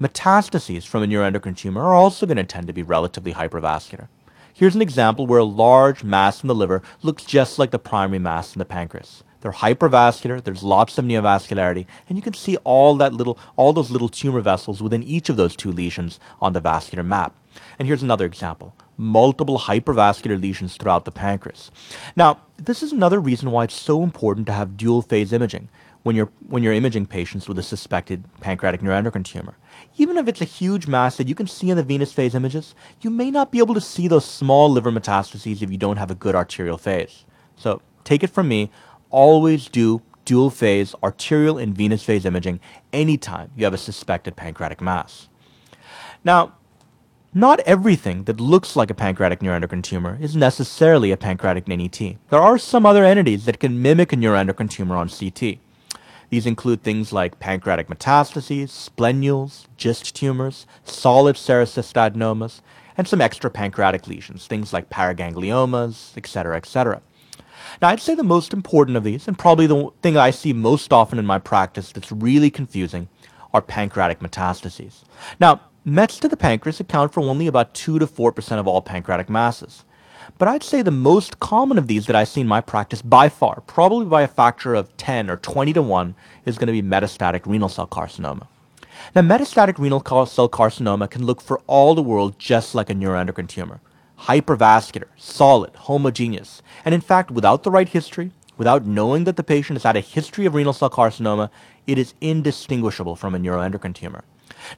metastases 0.00 0.86
from 0.86 1.02
a 1.02 1.06
neuroendocrine 1.06 1.56
tumor 1.56 1.82
are 1.82 1.94
also 1.94 2.26
going 2.26 2.38
to 2.38 2.44
tend 2.44 2.66
to 2.66 2.72
be 2.72 2.82
relatively 2.82 3.34
hypervascular. 3.34 4.08
Here's 4.54 4.74
an 4.74 4.82
example 4.82 5.26
where 5.26 5.40
a 5.40 5.44
large 5.44 6.04
mass 6.04 6.42
in 6.42 6.48
the 6.48 6.54
liver 6.54 6.82
looks 7.02 7.24
just 7.24 7.58
like 7.58 7.70
the 7.70 7.78
primary 7.78 8.18
mass 8.18 8.54
in 8.54 8.58
the 8.58 8.64
pancreas. 8.64 9.22
They're 9.42 9.52
hypervascular. 9.52 10.42
There's 10.42 10.62
lots 10.62 10.96
of 10.96 11.04
neovascularity, 11.04 11.84
and 12.08 12.16
you 12.16 12.22
can 12.22 12.32
see 12.32 12.56
all 12.64 12.94
that 12.96 13.12
little, 13.12 13.38
all 13.56 13.74
those 13.74 13.90
little 13.90 14.08
tumor 14.08 14.40
vessels 14.40 14.82
within 14.82 15.02
each 15.02 15.28
of 15.28 15.36
those 15.36 15.54
two 15.54 15.70
lesions 15.70 16.18
on 16.40 16.54
the 16.54 16.60
vascular 16.60 17.02
map. 17.02 17.34
And 17.78 17.86
here's 17.86 18.02
another 18.02 18.24
example: 18.24 18.74
multiple 18.96 19.58
hypervascular 19.58 20.40
lesions 20.40 20.76
throughout 20.76 21.04
the 21.04 21.10
pancreas. 21.10 21.70
Now, 22.16 22.40
this 22.56 22.82
is 22.82 22.92
another 22.92 23.20
reason 23.20 23.50
why 23.50 23.64
it's 23.64 23.74
so 23.74 24.02
important 24.02 24.46
to 24.46 24.52
have 24.52 24.76
dual 24.76 25.02
phase 25.02 25.32
imaging 25.32 25.68
when 26.04 26.16
you're 26.16 26.30
when 26.48 26.62
you're 26.62 26.72
imaging 26.72 27.06
patients 27.06 27.48
with 27.48 27.58
a 27.58 27.62
suspected 27.62 28.24
pancreatic 28.40 28.80
neuroendocrine 28.80 29.24
tumor. 29.24 29.56
Even 29.96 30.16
if 30.16 30.28
it's 30.28 30.40
a 30.40 30.46
huge 30.46 30.86
mass 30.86 31.16
that 31.16 31.28
you 31.28 31.34
can 31.34 31.46
see 31.46 31.68
in 31.68 31.76
the 31.76 31.82
venous 31.82 32.12
phase 32.12 32.34
images, 32.34 32.74
you 33.00 33.10
may 33.10 33.30
not 33.30 33.50
be 33.50 33.58
able 33.58 33.74
to 33.74 33.80
see 33.80 34.08
those 34.08 34.24
small 34.24 34.70
liver 34.70 34.92
metastases 34.92 35.62
if 35.62 35.70
you 35.70 35.76
don't 35.76 35.98
have 35.98 36.10
a 36.10 36.14
good 36.14 36.36
arterial 36.36 36.78
phase. 36.78 37.24
So 37.56 37.82
take 38.04 38.22
it 38.22 38.30
from 38.30 38.48
me, 38.48 38.70
always 39.12 39.68
do 39.68 40.02
dual 40.24 40.50
phase 40.50 40.94
arterial 41.02 41.58
and 41.58 41.76
venous 41.76 42.02
phase 42.02 42.24
imaging 42.24 42.60
anytime 42.92 43.50
you 43.56 43.64
have 43.64 43.74
a 43.74 43.78
suspected 43.78 44.36
pancreatic 44.36 44.80
mass. 44.80 45.28
Now, 46.24 46.54
not 47.34 47.60
everything 47.60 48.24
that 48.24 48.40
looks 48.40 48.76
like 48.76 48.90
a 48.90 48.94
pancreatic 48.94 49.40
neuroendocrine 49.40 49.82
tumor 49.82 50.18
is 50.20 50.36
necessarily 50.36 51.10
a 51.10 51.16
pancreatic 51.16 51.66
NET. 51.66 51.98
There 52.28 52.40
are 52.40 52.58
some 52.58 52.84
other 52.84 53.04
entities 53.04 53.46
that 53.46 53.58
can 53.58 53.80
mimic 53.80 54.12
a 54.12 54.16
neuroendocrine 54.16 54.68
tumor 54.68 54.96
on 54.96 55.08
CT. 55.08 55.58
These 56.28 56.46
include 56.46 56.82
things 56.82 57.12
like 57.12 57.40
pancreatic 57.40 57.88
metastases, 57.88 58.68
splenules, 58.68 59.66
GIST 59.76 60.14
tumors, 60.14 60.66
solid 60.84 61.36
serous 61.36 61.74
cystadenomas, 61.74 62.60
and 62.96 63.08
some 63.08 63.20
extra 63.20 63.50
pancreatic 63.50 64.06
lesions, 64.06 64.46
things 64.46 64.72
like 64.72 64.90
paragangliomas, 64.90 66.16
etc., 66.16 66.56
etc. 66.56 67.02
Now, 67.80 67.88
I'd 67.88 68.00
say 68.00 68.14
the 68.14 68.22
most 68.22 68.52
important 68.52 68.96
of 68.96 69.04
these, 69.04 69.26
and 69.26 69.38
probably 69.38 69.66
the 69.66 69.90
thing 70.02 70.16
I 70.16 70.30
see 70.30 70.52
most 70.52 70.92
often 70.92 71.18
in 71.18 71.26
my 71.26 71.38
practice 71.38 71.92
that's 71.92 72.12
really 72.12 72.50
confusing, 72.50 73.08
are 73.54 73.62
pancreatic 73.62 74.20
metastases. 74.20 75.04
Now, 75.38 75.60
Mets 75.84 76.20
to 76.20 76.28
the 76.28 76.36
pancreas 76.36 76.78
account 76.78 77.12
for 77.12 77.20
only 77.20 77.48
about 77.48 77.74
2 77.74 77.98
to 77.98 78.06
4% 78.06 78.58
of 78.60 78.68
all 78.68 78.80
pancreatic 78.82 79.28
masses. 79.28 79.84
But 80.38 80.46
I'd 80.46 80.62
say 80.62 80.80
the 80.80 80.92
most 80.92 81.40
common 81.40 81.76
of 81.76 81.88
these 81.88 82.06
that 82.06 82.14
I 82.14 82.22
see 82.22 82.40
in 82.40 82.46
my 82.46 82.60
practice 82.60 83.02
by 83.02 83.28
far, 83.28 83.62
probably 83.62 84.06
by 84.06 84.22
a 84.22 84.28
factor 84.28 84.74
of 84.74 84.96
10 84.96 85.28
or 85.28 85.38
20 85.38 85.72
to 85.72 85.82
1, 85.82 86.14
is 86.46 86.56
going 86.56 86.68
to 86.68 86.72
be 86.72 86.88
metastatic 86.88 87.46
renal 87.46 87.68
cell 87.68 87.88
carcinoma. 87.88 88.46
Now, 89.12 89.22
metastatic 89.22 89.76
renal 89.78 90.00
cell 90.24 90.48
carcinoma 90.48 91.10
can 91.10 91.26
look 91.26 91.40
for 91.40 91.58
all 91.66 91.96
the 91.96 92.02
world 92.02 92.38
just 92.38 92.76
like 92.76 92.88
a 92.88 92.94
neuroendocrine 92.94 93.48
tumor 93.48 93.80
hypervascular, 94.24 95.06
solid, 95.16 95.74
homogeneous. 95.74 96.62
And 96.84 96.94
in 96.94 97.00
fact, 97.00 97.30
without 97.30 97.62
the 97.62 97.70
right 97.70 97.88
history, 97.88 98.30
without 98.56 98.86
knowing 98.86 99.24
that 99.24 99.36
the 99.36 99.42
patient 99.42 99.76
has 99.76 99.82
had 99.82 99.96
a 99.96 100.00
history 100.00 100.46
of 100.46 100.54
renal 100.54 100.72
cell 100.72 100.90
carcinoma, 100.90 101.50
it 101.86 101.98
is 101.98 102.14
indistinguishable 102.20 103.16
from 103.16 103.34
a 103.34 103.38
neuroendocrine 103.38 103.94
tumor. 103.94 104.24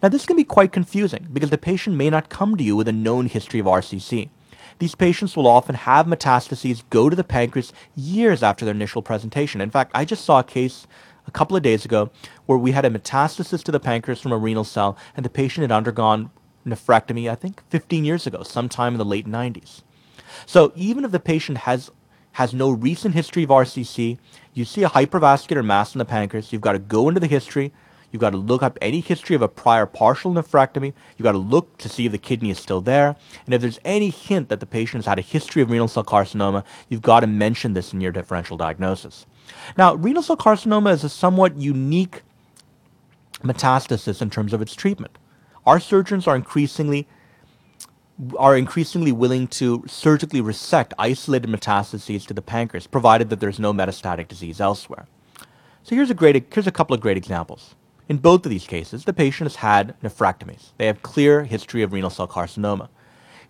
Now, 0.03 0.09
this 0.09 0.25
can 0.25 0.37
be 0.37 0.45
quite 0.45 0.73
confusing 0.73 1.29
because 1.33 1.51
the 1.51 1.59
patient 1.59 1.97
may 1.97 2.09
not 2.09 2.31
come 2.31 2.57
to 2.57 2.65
you 2.65 2.75
with 2.75 2.89
a 2.89 2.93
known 2.93 3.27
history 3.27 3.61
of 3.61 3.67
RCC. 3.67 4.31
These 4.79 4.95
patients 4.95 5.37
will 5.37 5.47
often 5.47 5.75
have 5.75 6.07
metastases 6.07 6.83
go 6.91 7.11
to 7.11 7.15
the 7.15 7.23
pancreas 7.23 7.73
years 7.95 8.43
after 8.43 8.65
their 8.65 8.75
initial 8.75 9.03
presentation. 9.03 9.61
In 9.61 9.71
fact, 9.71 9.93
I 9.95 10.05
just 10.05 10.25
saw 10.25 10.41
a 10.41 10.45
case 10.45 10.87
a 11.27 11.31
couple 11.31 11.57
of 11.57 11.63
days 11.63 11.85
ago 11.85 12.11
where 12.47 12.59
we 12.59 12.73
had 12.73 12.85
a 12.85 12.91
metastasis 12.91 13.63
to 13.65 13.73
the 13.73 13.81
pancreas 13.81 14.21
from 14.21 14.33
a 14.33 14.39
renal 14.39 14.65
cell, 14.65 14.97
and 15.17 15.25
the 15.25 15.31
patient 15.31 15.63
had 15.63 15.73
undergone 15.73 16.31
nephrectomy, 16.67 17.31
I 17.31 17.35
think, 17.35 17.63
15 17.71 18.05
years 18.05 18.27
ago, 18.27 18.43
sometime 18.43 18.95
in 18.95 18.99
the 18.99 19.05
late 19.05 19.27
90s. 19.27 19.83
So 20.47 20.73
even 20.75 21.05
if 21.05 21.11
the 21.11 21.21
patient 21.21 21.59
has 21.59 21.91
has 22.33 22.53
no 22.53 22.69
recent 22.69 23.15
history 23.15 23.45
of 23.45 23.51
RCC, 23.51 24.19
you 24.55 24.65
see 24.65 24.83
a 24.83 24.89
hypervascular 24.89 25.65
mass 25.65 25.95
in 25.95 26.01
the 26.01 26.05
pancreas, 26.05 26.53
you've 26.53 26.61
got 26.61 26.73
to 26.73 26.81
go 26.81 27.09
into 27.09 27.21
the 27.21 27.29
history, 27.29 27.73
You've 28.15 28.21
got 28.21 28.31
to 28.31 28.37
look 28.37 28.63
up 28.63 28.79
any 28.81 29.01
history 29.01 29.35
of 29.35 29.43
a 29.43 29.49
prior 29.49 29.87
partial 29.87 30.33
nephrectomy. 30.33 30.93
You've 31.17 31.25
got 31.25 31.33
to 31.33 31.39
look 31.39 31.77
to 31.79 31.89
see 31.89 32.07
if 32.07 32.13
the 32.13 32.19
kidney 32.19 32.49
is 32.49 32.61
still 32.61 32.81
there. 32.81 33.17
And 33.45 33.53
if 33.53 33.61
there's 33.61 33.81
any 33.85 34.09
hint 34.09 34.51
that 34.51 34.61
the 34.61 34.67
patient 34.67 35.03
has 35.03 35.07
had 35.09 35.19
a 35.19 35.23
history 35.23 35.63
of 35.63 35.71
renal 35.73 35.89
cell 35.89 36.05
carcinoma, 36.05 36.63
you've 36.89 37.03
got 37.03 37.21
to 37.21 37.27
mention 37.27 37.73
this 37.73 37.93
in 37.93 38.01
your 38.01 38.13
differential 38.13 38.57
diagnosis. 38.57 39.27
Now, 39.77 39.97
renal 39.97 40.23
cell 40.23 40.37
carcinoma 40.37 40.93
is 40.93 41.03
a 41.03 41.09
somewhat 41.09 41.57
unique 41.57 42.23
metastasis 43.43 44.23
in 44.23 44.31
terms 44.31 44.53
of 44.53 44.63
its 44.63 44.77
treatment. 44.77 45.19
Our 45.67 45.81
surgeons 45.81 46.27
are 46.27 46.37
increasingly 46.37 47.07
are 48.39 48.57
increasingly 48.57 49.11
willing 49.11 49.49
to 49.49 49.83
surgically 49.89 50.41
resect 50.41 50.95
isolated 50.99 51.51
metastases 51.51 52.25
to 52.27 52.35
the 52.35 52.43
pancreas, 52.43 52.87
provided 52.87 53.29
that 53.31 53.41
there's 53.41 53.59
no 53.59 53.73
metastatic 53.73 54.29
disease 54.29 54.61
elsewhere. 54.61 55.07
So 55.83 55.97
here's 55.97 56.11
a 56.11 56.15
great 56.15 56.53
here's 56.53 56.67
a 56.67 56.73
couple 56.73 56.95
of 56.95 57.01
great 57.01 57.17
examples. 57.17 57.75
In 58.09 58.19
both 58.19 58.45
of 58.45 58.51
these 58.51 58.67
cases, 58.67 59.05
the 59.05 59.13
patient 59.13 59.51
has 59.51 59.57
had 59.57 59.99
nephrectomies. 60.03 60.73
They 60.77 60.87
have 60.87 61.03
clear 61.03 61.45
history 61.45 61.83
of 61.83 61.93
renal 61.93 62.11
cell 62.11 62.29
carcinoma. 62.29 62.89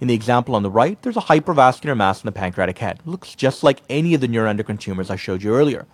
In 0.01 0.09
the 0.09 0.15
example 0.15 0.55
on 0.55 0.63
the 0.63 0.71
right, 0.71 1.01
there's 1.03 1.17
a 1.17 1.21
hypervascular 1.21 1.97
mass 1.97 2.23
in 2.23 2.27
the 2.27 2.33
pancreatic 2.33 2.79
head. 2.79 3.01
It 3.01 3.09
looks 3.09 3.35
just 3.35 3.63
like 3.63 3.83
any 3.89 4.15
of 4.15 4.21
the 4.21 4.29
neuroendocrine 4.29 4.79
tumors 4.79 5.11
I 5.11 5.17
showed 5.17 5.43
you 5.43 5.55
earlier. 5.55 5.87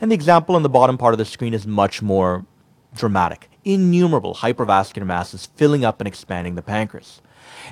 And 0.00 0.10
the 0.10 0.14
example 0.14 0.56
on 0.56 0.62
the 0.62 0.68
bottom 0.68 0.98
part 0.98 1.14
of 1.14 1.18
the 1.18 1.24
screen 1.24 1.54
is 1.54 1.66
much 1.66 2.02
more 2.02 2.46
dramatic. 2.94 3.50
Innumerable 3.66 4.36
hypervascular 4.36 5.04
masses 5.04 5.46
filling 5.56 5.84
up 5.84 6.00
and 6.00 6.06
expanding 6.06 6.54
the 6.54 6.62
pancreas. 6.62 7.20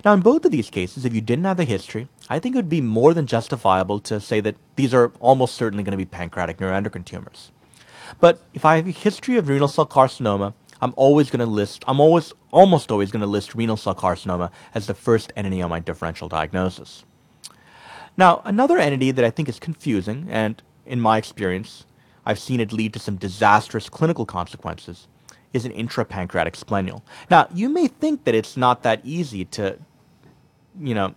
Now, 0.04 0.12
in 0.12 0.22
both 0.22 0.44
of 0.44 0.50
these 0.50 0.68
cases, 0.68 1.04
if 1.04 1.14
you 1.14 1.20
didn't 1.20 1.44
have 1.44 1.56
the 1.56 1.64
history, 1.64 2.08
I 2.28 2.40
think 2.40 2.56
it 2.56 2.58
would 2.58 2.68
be 2.68 2.80
more 2.80 3.14
than 3.14 3.28
justifiable 3.28 4.00
to 4.00 4.18
say 4.18 4.40
that 4.40 4.56
these 4.74 4.92
are 4.92 5.12
almost 5.20 5.54
certainly 5.54 5.84
going 5.84 5.92
to 5.92 5.96
be 5.96 6.04
pancreatic 6.04 6.58
neuroendocrine 6.58 7.04
tumors. 7.04 7.52
But 8.18 8.42
if 8.52 8.64
I 8.64 8.74
have 8.74 8.88
a 8.88 8.90
history 8.90 9.36
of 9.36 9.48
renal 9.48 9.68
cell 9.68 9.86
carcinoma, 9.86 10.54
I'm 10.80 10.94
always 10.96 11.30
going 11.30 11.38
to 11.38 11.46
list, 11.46 11.84
I'm 11.86 12.00
always, 12.00 12.32
almost 12.50 12.90
always 12.90 13.12
going 13.12 13.20
to 13.20 13.28
list 13.28 13.54
renal 13.54 13.76
cell 13.76 13.94
carcinoma 13.94 14.50
as 14.74 14.88
the 14.88 14.94
first 14.94 15.32
entity 15.36 15.62
on 15.62 15.70
my 15.70 15.78
differential 15.78 16.28
diagnosis. 16.28 17.04
Now, 18.16 18.42
another 18.44 18.78
entity 18.78 19.12
that 19.12 19.24
I 19.24 19.30
think 19.30 19.48
is 19.48 19.60
confusing, 19.60 20.26
and 20.28 20.60
in 20.86 21.00
my 21.00 21.18
experience, 21.18 21.86
I've 22.26 22.40
seen 22.40 22.58
it 22.58 22.72
lead 22.72 22.92
to 22.94 22.98
some 22.98 23.14
disastrous 23.14 23.88
clinical 23.88 24.26
consequences, 24.26 25.06
is 25.54 25.64
an 25.64 25.72
intrapancreatic 25.72 26.52
splenule. 26.52 27.00
Now, 27.30 27.48
you 27.54 27.70
may 27.70 27.86
think 27.86 28.24
that 28.24 28.34
it's 28.34 28.56
not 28.56 28.82
that 28.82 29.00
easy 29.04 29.46
to, 29.46 29.78
you 30.78 30.94
know, 30.94 31.14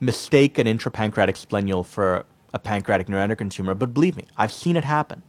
mistake 0.00 0.58
an 0.58 0.66
intrapancreatic 0.66 1.36
splenule 1.36 1.86
for 1.86 2.24
a 2.52 2.58
pancreatic 2.58 3.06
neuroendocrine 3.06 3.50
tumor, 3.50 3.74
but 3.74 3.94
believe 3.94 4.16
me, 4.16 4.24
I've 4.36 4.52
seen 4.52 4.76
it 4.76 4.84
happen. 4.84 5.22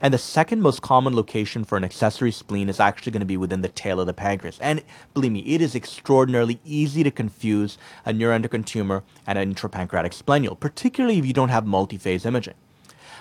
And 0.00 0.12
the 0.12 0.18
second 0.18 0.60
most 0.60 0.82
common 0.82 1.16
location 1.16 1.64
for 1.64 1.78
an 1.78 1.84
accessory 1.84 2.30
spleen 2.30 2.68
is 2.68 2.80
actually 2.80 3.12
going 3.12 3.20
to 3.20 3.26
be 3.26 3.38
within 3.38 3.62
the 3.62 3.68
tail 3.68 3.98
of 3.98 4.06
the 4.06 4.12
pancreas. 4.12 4.58
And 4.60 4.82
believe 5.14 5.32
me, 5.32 5.40
it 5.40 5.62
is 5.62 5.74
extraordinarily 5.74 6.60
easy 6.66 7.02
to 7.02 7.10
confuse 7.10 7.78
a 8.04 8.12
neuroendocrine 8.12 8.66
tumor 8.66 9.04
and 9.26 9.38
an 9.38 9.54
intrapancreatic 9.54 10.12
splenule, 10.12 10.60
particularly 10.60 11.18
if 11.18 11.24
you 11.24 11.32
don't 11.32 11.48
have 11.48 11.66
multi-phase 11.66 12.26
imaging. 12.26 12.54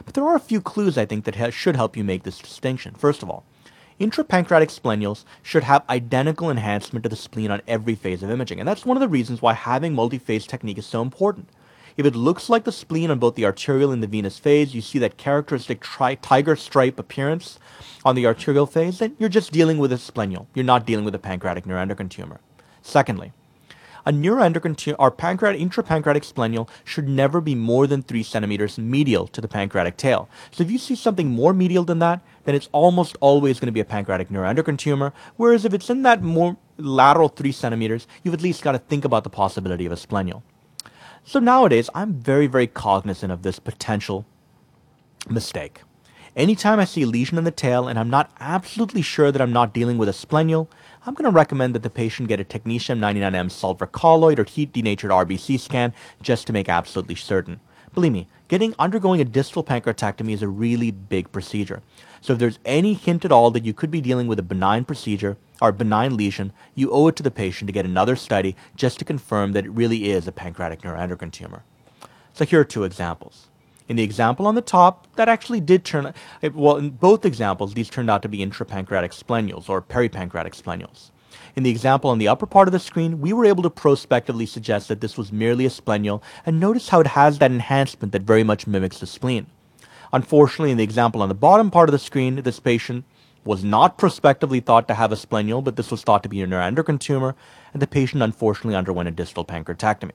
But 0.03 0.15
there 0.15 0.25
are 0.25 0.35
a 0.35 0.39
few 0.39 0.59
clues 0.59 0.97
I 0.97 1.05
think 1.05 1.23
that 1.23 1.35
ha- 1.35 1.49
should 1.49 1.77
help 1.77 1.95
you 1.95 2.03
make 2.03 2.23
this 2.23 2.39
distinction. 2.39 2.93
First 2.95 3.23
of 3.23 3.29
all, 3.29 3.45
intrapancreatic 3.99 4.69
splenules 4.69 5.23
should 5.41 5.63
have 5.63 5.83
identical 5.89 6.49
enhancement 6.49 7.03
to 7.03 7.09
the 7.09 7.15
spleen 7.15 7.51
on 7.51 7.61
every 7.67 7.95
phase 7.95 8.23
of 8.23 8.29
imaging. 8.29 8.59
And 8.59 8.67
that's 8.67 8.85
one 8.85 8.97
of 8.97 9.01
the 9.01 9.07
reasons 9.07 9.41
why 9.41 9.53
having 9.53 9.93
multi-phase 9.93 10.47
technique 10.47 10.77
is 10.77 10.85
so 10.85 11.01
important. 11.01 11.49
If 11.97 12.05
it 12.05 12.15
looks 12.15 12.49
like 12.49 12.65
the 12.65 12.73
spleen 12.73 13.09
on 13.09 13.19
both 13.19 13.35
the 13.35 13.45
arterial 13.45 13.91
and 13.91 14.03
the 14.03 14.07
venous 14.07 14.37
phase, 14.37 14.75
you 14.75 14.81
see 14.81 14.99
that 14.99 15.17
characteristic 15.17 15.79
tri- 15.79 16.15
tiger 16.15 16.57
stripe 16.57 16.99
appearance 16.99 17.57
on 18.03 18.15
the 18.15 18.25
arterial 18.25 18.65
phase, 18.65 18.99
then 18.99 19.15
you're 19.17 19.29
just 19.29 19.53
dealing 19.53 19.77
with 19.77 19.93
a 19.93 19.95
splenule. 19.95 20.47
You're 20.53 20.65
not 20.65 20.85
dealing 20.85 21.05
with 21.05 21.15
a 21.15 21.19
pancreatic 21.19 21.63
neuroendocrine 21.63 22.09
tumor. 22.09 22.41
Secondly, 22.81 23.31
a 24.05 24.11
neuroendocrine 24.11 24.77
tumor 24.77 24.97
or 24.99 25.11
pancreatic 25.11 25.59
intrapancreatic 25.61 26.31
splenule 26.31 26.69
should 26.83 27.07
never 27.07 27.41
be 27.41 27.55
more 27.55 27.87
than 27.87 28.03
3 28.03 28.23
centimeters 28.23 28.77
medial 28.77 29.27
to 29.27 29.41
the 29.41 29.47
pancreatic 29.47 29.97
tail. 29.97 30.29
So 30.51 30.63
if 30.63 30.71
you 30.71 30.77
see 30.77 30.95
something 30.95 31.29
more 31.29 31.53
medial 31.53 31.83
than 31.83 31.99
that, 31.99 32.21
then 32.43 32.55
it's 32.55 32.69
almost 32.71 33.17
always 33.19 33.59
going 33.59 33.67
to 33.67 33.71
be 33.71 33.79
a 33.79 33.85
pancreatic 33.85 34.29
neuroendocrine 34.29 34.77
tumor. 34.77 35.13
Whereas 35.37 35.65
if 35.65 35.73
it's 35.73 35.89
in 35.89 36.03
that 36.03 36.21
more 36.21 36.57
lateral 36.77 37.29
3 37.29 37.51
centimeters, 37.51 38.07
you've 38.23 38.33
at 38.33 38.41
least 38.41 38.61
got 38.61 38.73
to 38.73 38.79
think 38.79 39.05
about 39.05 39.23
the 39.23 39.29
possibility 39.29 39.85
of 39.85 39.91
a 39.91 39.95
splenule. 39.95 40.43
So 41.23 41.39
nowadays, 41.39 41.89
I'm 41.95 42.13
very, 42.13 42.45
very 42.45 42.67
cognizant 42.67 43.31
of 43.31 43.41
this 43.41 43.57
potential 43.57 44.25
mistake. 45.27 45.81
Anytime 46.35 46.79
I 46.79 46.85
see 46.85 47.03
a 47.03 47.07
lesion 47.07 47.37
in 47.37 47.45
the 47.45 47.51
tail 47.51 47.87
and 47.87 47.97
I'm 47.97 48.09
not 48.09 48.29
absolutely 48.39 49.01
sure 49.01 49.31
that 49.31 49.41
I'm 49.41 49.53
not 49.53 49.73
dealing 49.73 49.97
with 49.97 50.09
a 50.09 50.11
splenule, 50.11 50.67
I'm 51.07 51.13
going 51.13 51.25
to 51.25 51.29
recommend 51.29 51.75
that 51.75 51.83
the 51.83 51.91
patient 51.91 52.29
get 52.29 52.39
a 52.39 52.43
technetium 52.43 52.97
99M 52.97 53.51
sulfur 53.51 53.85
colloid 53.85 54.39
or 54.39 54.43
heat 54.43 54.73
denatured 54.73 55.11
RBC 55.11 55.59
scan 55.59 55.93
just 56.19 56.47
to 56.47 56.53
make 56.53 56.67
absolutely 56.67 57.13
certain. 57.13 57.59
Believe 57.93 58.11
me, 58.11 58.27
getting 58.47 58.73
undergoing 58.79 59.21
a 59.21 59.25
distal 59.25 59.63
pancreatectomy 59.63 60.33
is 60.33 60.41
a 60.41 60.47
really 60.47 60.89
big 60.89 61.31
procedure. 61.31 61.83
So 62.21 62.33
if 62.33 62.39
there's 62.39 62.57
any 62.65 62.95
hint 62.95 63.23
at 63.23 63.31
all 63.31 63.51
that 63.51 63.63
you 63.63 63.71
could 63.71 63.91
be 63.91 64.01
dealing 64.01 64.25
with 64.25 64.39
a 64.39 64.43
benign 64.43 64.83
procedure, 64.83 65.37
or 65.61 65.71
benign 65.71 66.17
lesion, 66.17 66.51
you 66.73 66.89
owe 66.89 67.07
it 67.07 67.15
to 67.17 67.23
the 67.23 67.29
patient 67.29 67.67
to 67.67 67.71
get 67.71 67.85
another 67.85 68.15
study 68.15 68.55
just 68.75 68.97
to 68.97 69.05
confirm 69.05 69.51
that 69.51 69.65
it 69.65 69.71
really 69.71 70.09
is 70.09 70.27
a 70.27 70.31
pancreatic 70.31 70.81
neuroendocrine 70.81 71.31
tumor. 71.31 71.63
So 72.33 72.45
here 72.45 72.61
are 72.61 72.65
two 72.65 72.83
examples. 72.83 73.47
In 73.87 73.97
the 73.97 74.03
example 74.03 74.47
on 74.47 74.55
the 74.55 74.61
top, 74.61 75.07
that 75.15 75.29
actually 75.29 75.59
did 75.59 75.85
turn, 75.85 76.13
well, 76.53 76.77
in 76.77 76.89
both 76.89 77.23
examples, 77.23 77.73
these 77.73 77.89
turned 77.89 78.09
out 78.09 78.23
to 78.23 78.29
be 78.29 78.39
intrapancreatic 78.39 79.13
splenules 79.13 79.69
or 79.69 79.81
peripancreatic 79.81 80.59
splenules. 80.59 81.11
In 81.55 81.63
the 81.63 81.69
example 81.69 82.09
on 82.09 82.17
the 82.17 82.27
upper 82.27 82.45
part 82.45 82.67
of 82.67 82.71
the 82.71 82.79
screen, 82.79 83.21
we 83.21 83.31
were 83.31 83.45
able 83.45 83.63
to 83.63 83.69
prospectively 83.69 84.45
suggest 84.45 84.87
that 84.87 85.01
this 85.01 85.17
was 85.17 85.31
merely 85.31 85.65
a 85.65 85.69
splenule, 85.69 86.21
and 86.45 86.59
notice 86.59 86.89
how 86.89 86.99
it 86.99 87.07
has 87.07 87.37
that 87.37 87.51
enhancement 87.51 88.11
that 88.11 88.23
very 88.23 88.43
much 88.43 88.67
mimics 88.67 88.99
the 88.99 89.07
spleen. 89.07 89.45
Unfortunately, 90.11 90.71
in 90.71 90.77
the 90.77 90.83
example 90.83 91.21
on 91.21 91.29
the 91.29 91.35
bottom 91.35 91.69
part 91.69 91.87
of 91.87 91.93
the 91.93 91.99
screen, 91.99 92.41
this 92.41 92.59
patient 92.59 93.05
was 93.43 93.63
not 93.63 93.97
prospectively 93.97 94.59
thought 94.59 94.87
to 94.87 94.95
have 94.95 95.11
a 95.11 95.15
splenule, 95.15 95.63
but 95.63 95.75
this 95.75 95.91
was 95.91 96.01
thought 96.01 96.23
to 96.23 96.29
be 96.29 96.41
a 96.41 96.47
neuroendocrine 96.47 96.99
tumor, 96.99 97.35
and 97.73 97.81
the 97.81 97.87
patient 97.87 98.23
unfortunately 98.23 98.75
underwent 98.75 99.07
a 99.07 99.11
distal 99.11 99.45
pancreatectomy. 99.45 100.13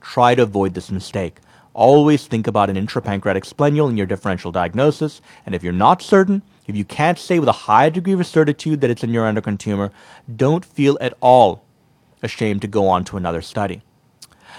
Try 0.00 0.34
to 0.34 0.42
avoid 0.42 0.74
this 0.74 0.90
mistake. 0.90 1.38
Always 1.74 2.26
think 2.26 2.46
about 2.46 2.68
an 2.68 2.76
intrapancreatic 2.76 3.50
splenule 3.50 3.88
in 3.88 3.96
your 3.96 4.06
differential 4.06 4.52
diagnosis, 4.52 5.22
and 5.46 5.54
if 5.54 5.62
you're 5.62 5.72
not 5.72 6.02
certain, 6.02 6.42
if 6.66 6.76
you 6.76 6.84
can't 6.84 7.18
say 7.18 7.38
with 7.38 7.48
a 7.48 7.52
high 7.52 7.88
degree 7.88 8.12
of 8.12 8.26
certitude 8.26 8.80
that 8.82 8.90
it's 8.90 9.02
a 9.02 9.06
neuroendocrine 9.06 9.58
tumor, 9.58 9.90
don't 10.36 10.64
feel 10.64 10.98
at 11.00 11.14
all 11.20 11.64
ashamed 12.22 12.60
to 12.60 12.68
go 12.68 12.88
on 12.88 13.04
to 13.04 13.16
another 13.16 13.40
study. 13.40 13.82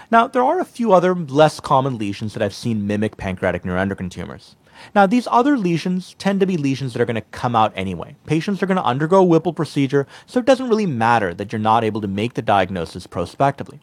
Now, 0.10 0.28
there 0.28 0.44
are 0.44 0.60
a 0.60 0.66
few 0.66 0.92
other 0.92 1.14
less 1.14 1.60
common 1.60 1.98
lesions 1.98 2.34
that 2.34 2.44
I've 2.44 2.54
seen 2.54 2.88
mimic 2.88 3.16
pancreatic 3.16 3.64
neuroendocrine 3.64 4.12
tumors. 4.12 4.56
Now, 4.96 5.06
these 5.06 5.28
other 5.32 5.58
lesions 5.58 6.16
tend 6.18 6.40
to 6.40 6.46
be 6.46 6.58
lesions 6.58 6.94
that 6.94 7.02
are 7.02 7.06
going 7.06 7.16
to 7.16 7.22
come 7.22 7.56
out 7.56 7.72
anyway. 7.76 8.16
Patients 8.26 8.62
are 8.62 8.66
going 8.66 8.78
to 8.78 8.84
undergo 8.84 9.18
a 9.18 9.24
Whipple 9.24 9.54
procedure, 9.54 10.08
so 10.26 10.40
it 10.40 10.46
doesn't 10.46 10.68
really 10.68 10.88
matter 10.88 11.34
that 11.34 11.52
you're 11.52 11.60
not 11.60 11.84
able 11.84 12.02
to 12.02 12.08
make 12.08 12.34
the 12.34 12.42
diagnosis 12.42 13.08
prospectively. 13.08 13.80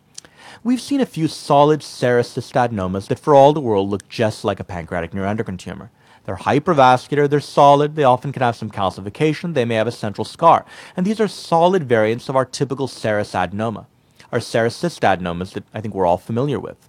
We've 0.62 0.80
seen 0.80 1.00
a 1.00 1.06
few 1.06 1.28
solid 1.28 1.82
serous 1.82 2.36
cystadenomas 2.36 3.08
that 3.08 3.18
for 3.18 3.34
all 3.34 3.52
the 3.52 3.60
world 3.60 3.88
look 3.88 4.08
just 4.08 4.44
like 4.44 4.60
a 4.60 4.64
pancreatic 4.64 5.12
neuroendocrine 5.12 5.58
tumor. 5.58 5.90
They're 6.24 6.36
hypervascular, 6.36 7.28
they're 7.28 7.40
solid, 7.40 7.96
they 7.96 8.04
often 8.04 8.32
can 8.32 8.42
have 8.42 8.56
some 8.56 8.70
calcification, 8.70 9.54
they 9.54 9.64
may 9.64 9.76
have 9.76 9.86
a 9.86 9.92
central 9.92 10.24
scar. 10.24 10.66
And 10.96 11.06
these 11.06 11.20
are 11.20 11.28
solid 11.28 11.88
variants 11.88 12.28
of 12.28 12.36
our 12.36 12.44
typical 12.44 12.88
serous 12.88 13.32
adenoma, 13.32 13.86
our 14.30 14.40
serous 14.40 14.80
cystadenomas 14.80 15.54
that 15.54 15.64
I 15.72 15.80
think 15.80 15.94
we're 15.94 16.06
all 16.06 16.18
familiar 16.18 16.60
with. 16.60 16.88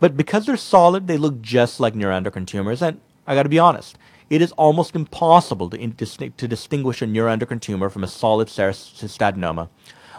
But 0.00 0.16
because 0.16 0.46
they're 0.46 0.56
solid, 0.56 1.06
they 1.06 1.16
look 1.16 1.42
just 1.42 1.80
like 1.80 1.94
neuroendocrine 1.94 2.46
tumors, 2.46 2.82
and 2.82 3.00
I 3.26 3.34
got 3.34 3.42
to 3.42 3.48
be 3.48 3.58
honest. 3.58 3.98
It 4.30 4.42
is 4.42 4.52
almost 4.52 4.94
impossible 4.94 5.70
to, 5.70 6.30
to 6.30 6.48
distinguish 6.48 7.02
a 7.02 7.06
neuroendocrine 7.06 7.60
tumor 7.60 7.90
from 7.90 8.04
a 8.04 8.08
solid 8.08 8.48
serous 8.48 8.92
cystadenoma 8.96 9.68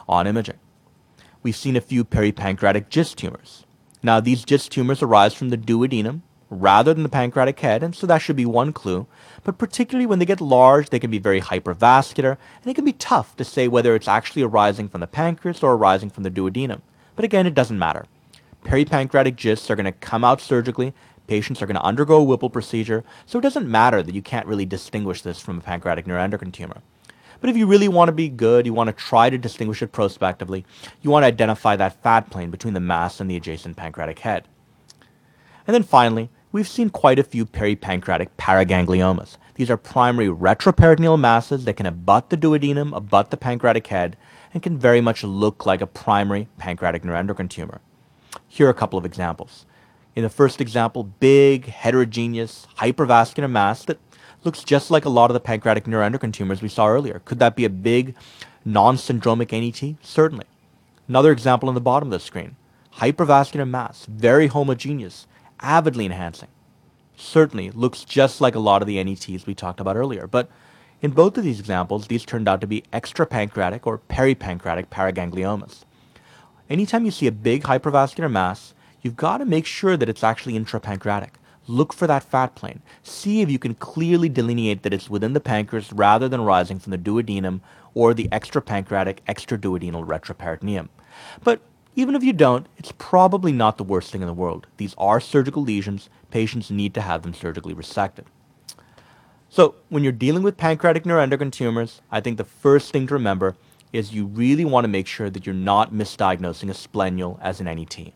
on 0.08 0.28
imaging. 0.28 0.58
We've 1.42 1.56
seen 1.56 1.76
a 1.76 1.82
few 1.82 2.04
peripancreatic 2.04 2.90
GIST 2.90 3.18
tumors. 3.18 3.66
Now, 4.04 4.20
these 4.20 4.46
GIST 4.46 4.72
tumors 4.72 5.02
arise 5.02 5.34
from 5.34 5.50
the 5.50 5.58
duodenum 5.58 6.22
rather 6.50 6.94
than 6.94 7.04
the 7.04 7.10
pancreatic 7.10 7.60
head, 7.60 7.84
and 7.84 7.96
so 7.96 8.08
that 8.08 8.20
should 8.20 8.36
be 8.36 8.46
one 8.46 8.74
clue. 8.74 9.08
But 9.44 9.58
particularly 9.58 10.06
when 10.06 10.20
they 10.20 10.26
get 10.26 10.42
large, 10.42 10.90
they 10.90 11.00
can 11.00 11.12
be 11.12 11.20
very 11.20 11.42
hypervascular, 11.42 12.38
and 12.62 12.72
it 12.72 12.74
can 12.74 12.86
be 12.86 12.94
tough 12.94 13.36
to 13.38 13.46
say 13.46 13.68
whether 13.68 13.96
it's 13.96 14.08
actually 14.08 14.42
arising 14.42 14.90
from 14.90 15.02
the 15.02 15.08
pancreas 15.08 15.62
or 15.64 15.74
arising 15.74 16.10
from 16.10 16.24
the 16.24 16.32
duodenum. 16.32 16.82
But 17.16 17.26
again, 17.26 17.46
it 17.46 17.54
doesn't 17.54 17.80
matter. 17.80 18.06
Peripancreatic 18.64 19.36
GISTs 19.36 19.70
are 19.70 19.76
going 19.76 19.86
to 19.86 19.92
come 19.92 20.24
out 20.24 20.42
surgically 20.42 20.94
Patients 21.30 21.62
are 21.62 21.68
going 21.68 21.76
to 21.76 21.84
undergo 21.84 22.16
a 22.16 22.24
Whipple 22.24 22.50
procedure, 22.50 23.04
so 23.28 23.38
it 23.38 23.44
doesn't 23.44 23.70
matter 23.70 24.02
that 24.02 24.16
you 24.16 24.22
can't 24.24 24.48
really 24.48 24.66
distinguish 24.66 25.22
this 25.22 25.40
from 25.40 25.60
a 25.60 25.62
pancreatic 25.62 26.08
neuroendocrine 26.08 26.52
tumor. 26.52 26.82
But 27.42 27.50
if 27.50 27.58
you 27.58 27.68
really 27.68 27.88
want 27.88 28.10
to 28.10 28.14
be 28.14 28.30
good, 28.30 28.66
you 28.66 28.74
want 28.74 28.88
to 28.88 28.94
try 28.94 29.30
to 29.30 29.38
distinguish 29.38 29.82
it 29.82 29.92
prospectively, 29.92 30.66
you 31.02 31.10
want 31.10 31.24
to 31.24 31.28
identify 31.28 31.76
that 31.76 32.02
fat 32.04 32.30
plane 32.30 32.52
between 32.52 32.74
the 32.74 32.80
mass 32.80 33.20
and 33.20 33.30
the 33.30 33.38
adjacent 33.38 33.78
pancreatic 33.78 34.20
head. 34.20 34.48
And 35.66 35.74
then 35.74 35.84
finally, 35.84 36.30
we've 36.52 36.68
seen 36.68 36.90
quite 36.90 37.20
a 37.20 37.24
few 37.24 37.46
peripancreatic 37.46 38.30
paragangliomas. 38.38 39.38
These 39.56 39.70
are 39.70 39.78
primary 39.78 40.28
retroperitoneal 40.28 41.20
masses 41.20 41.66
that 41.66 41.76
can 41.76 41.86
abut 41.86 42.30
the 42.30 42.38
duodenum, 42.38 42.96
abut 42.96 43.30
the 43.30 43.38
pancreatic 43.38 43.88
head, 43.88 44.18
and 44.54 44.64
can 44.64 44.78
very 44.78 45.02
much 45.02 45.24
look 45.24 45.66
like 45.66 45.82
a 45.82 45.88
primary 45.88 46.48
pancreatic 46.58 47.04
neuroendocrine 47.04 47.50
tumor. 47.50 47.82
Here 48.48 48.68
are 48.68 48.72
a 48.72 48.74
couple 48.74 48.98
of 48.98 49.06
examples. 49.06 49.66
In 50.16 50.24
the 50.24 50.30
first 50.30 50.60
example, 50.60 51.04
big, 51.04 51.68
heterogeneous, 51.68 52.68
hypervascular 52.78 53.50
mass 53.50 53.86
that 53.86 54.00
looks 54.44 54.64
just 54.64 54.90
like 54.92 55.06
a 55.06 55.10
lot 55.10 55.30
of 55.30 55.34
the 55.34 55.40
pancreatic 55.40 55.86
neuroendocrine 55.86 56.34
tumors 56.34 56.62
we 56.62 56.70
saw 56.70 56.88
earlier. 56.88 57.22
Could 57.26 57.40
that 57.40 57.56
be 57.56 57.66
a 57.66 57.70
big, 57.70 58.16
non-syndromic 58.66 59.52
NET? 59.52 59.96
Certainly. 60.02 60.46
Another 61.08 61.32
example 61.32 61.70
on 61.70 61.76
the 61.76 61.82
bottom 61.82 62.08
of 62.08 62.12
the 62.12 62.20
screen. 62.20 62.56
Hypervascular 62.96 63.68
mass, 63.68 64.06
very 64.06 64.48
homogeneous, 64.48 65.28
avidly 65.60 66.06
enhancing. 66.06 66.50
Certainly 67.16 67.72
looks 67.72 68.04
just 68.04 68.42
like 68.42 68.56
a 68.56 68.60
lot 68.60 68.82
of 68.82 68.88
the 68.88 69.04
NETs 69.04 69.46
we 69.46 69.54
talked 69.54 69.80
about 69.80 69.96
earlier, 69.96 70.28
but 70.28 70.50
in 71.02 71.12
both 71.12 71.38
of 71.38 71.44
these 71.44 71.60
examples, 71.60 72.08
these 72.08 72.26
turned 72.26 72.48
out 72.48 72.62
to 72.62 72.68
be 72.68 72.84
extrapancreatic 72.92 73.82
or 73.86 74.00
peripancreatic 74.10 74.88
paragangliomas. 74.88 75.84
Anytime 76.70 77.06
you 77.06 77.12
see 77.12 77.28
a 77.28 77.32
big 77.32 77.64
hypervascular 77.64 78.30
mass, 78.30 78.74
you've 79.02 79.16
got 79.16 79.38
to 79.38 79.46
make 79.46 79.66
sure 79.66 79.98
that 79.98 80.10
it's 80.10 80.24
actually 80.24 80.54
intrapancreatic. 80.54 81.32
Look 81.70 81.94
for 81.94 82.08
that 82.08 82.24
fat 82.24 82.56
plane. 82.56 82.82
See 83.04 83.42
if 83.42 83.52
you 83.52 83.60
can 83.60 83.76
clearly 83.76 84.28
delineate 84.28 84.82
that 84.82 84.92
it's 84.92 85.08
within 85.08 85.34
the 85.34 85.40
pancreas 85.40 85.94
rather 85.94 86.28
than 86.28 86.42
rising 86.42 86.80
from 86.80 86.90
the 86.90 86.98
duodenum 86.98 87.62
or 87.94 88.16
the 88.16 88.28
extrapancreatic 88.32 89.20
extraduodenal 89.28 90.04
retroperitoneum. 90.04 90.90
But 91.44 91.62
even 91.96 92.16
if 92.16 92.24
you 92.24 92.34
don't, 92.34 92.66
it's 92.78 92.92
probably 92.98 93.52
not 93.52 93.78
the 93.78 93.84
worst 93.84 94.12
thing 94.12 94.22
in 94.22 94.28
the 94.28 94.34
world. 94.34 94.66
These 94.78 94.96
are 94.98 95.20
surgical 95.20 95.62
lesions. 95.62 96.10
Patients 96.32 96.72
need 96.72 96.96
to 96.96 97.02
have 97.02 97.22
them 97.22 97.36
surgically 97.36 97.76
resected. 97.76 98.26
So 99.48 99.76
when 99.90 100.02
you're 100.02 100.12
dealing 100.12 100.42
with 100.42 100.58
pancreatic 100.58 101.04
neuroendocrine 101.04 101.52
tumors, 101.52 102.02
I 102.10 102.20
think 102.20 102.38
the 102.38 102.44
first 102.46 102.92
thing 102.92 103.06
to 103.06 103.14
remember 103.14 103.56
is 103.94 104.12
you 104.12 104.26
really 104.26 104.66
want 104.66 104.86
to 104.86 104.90
make 104.90 105.06
sure 105.06 105.30
that 105.30 105.46
you're 105.46 105.54
not 105.54 105.94
misdiagnosing 105.94 106.72
a 106.72 106.74
splenule 106.74 107.38
as 107.44 107.60
an 107.60 107.66
NET. 107.66 108.14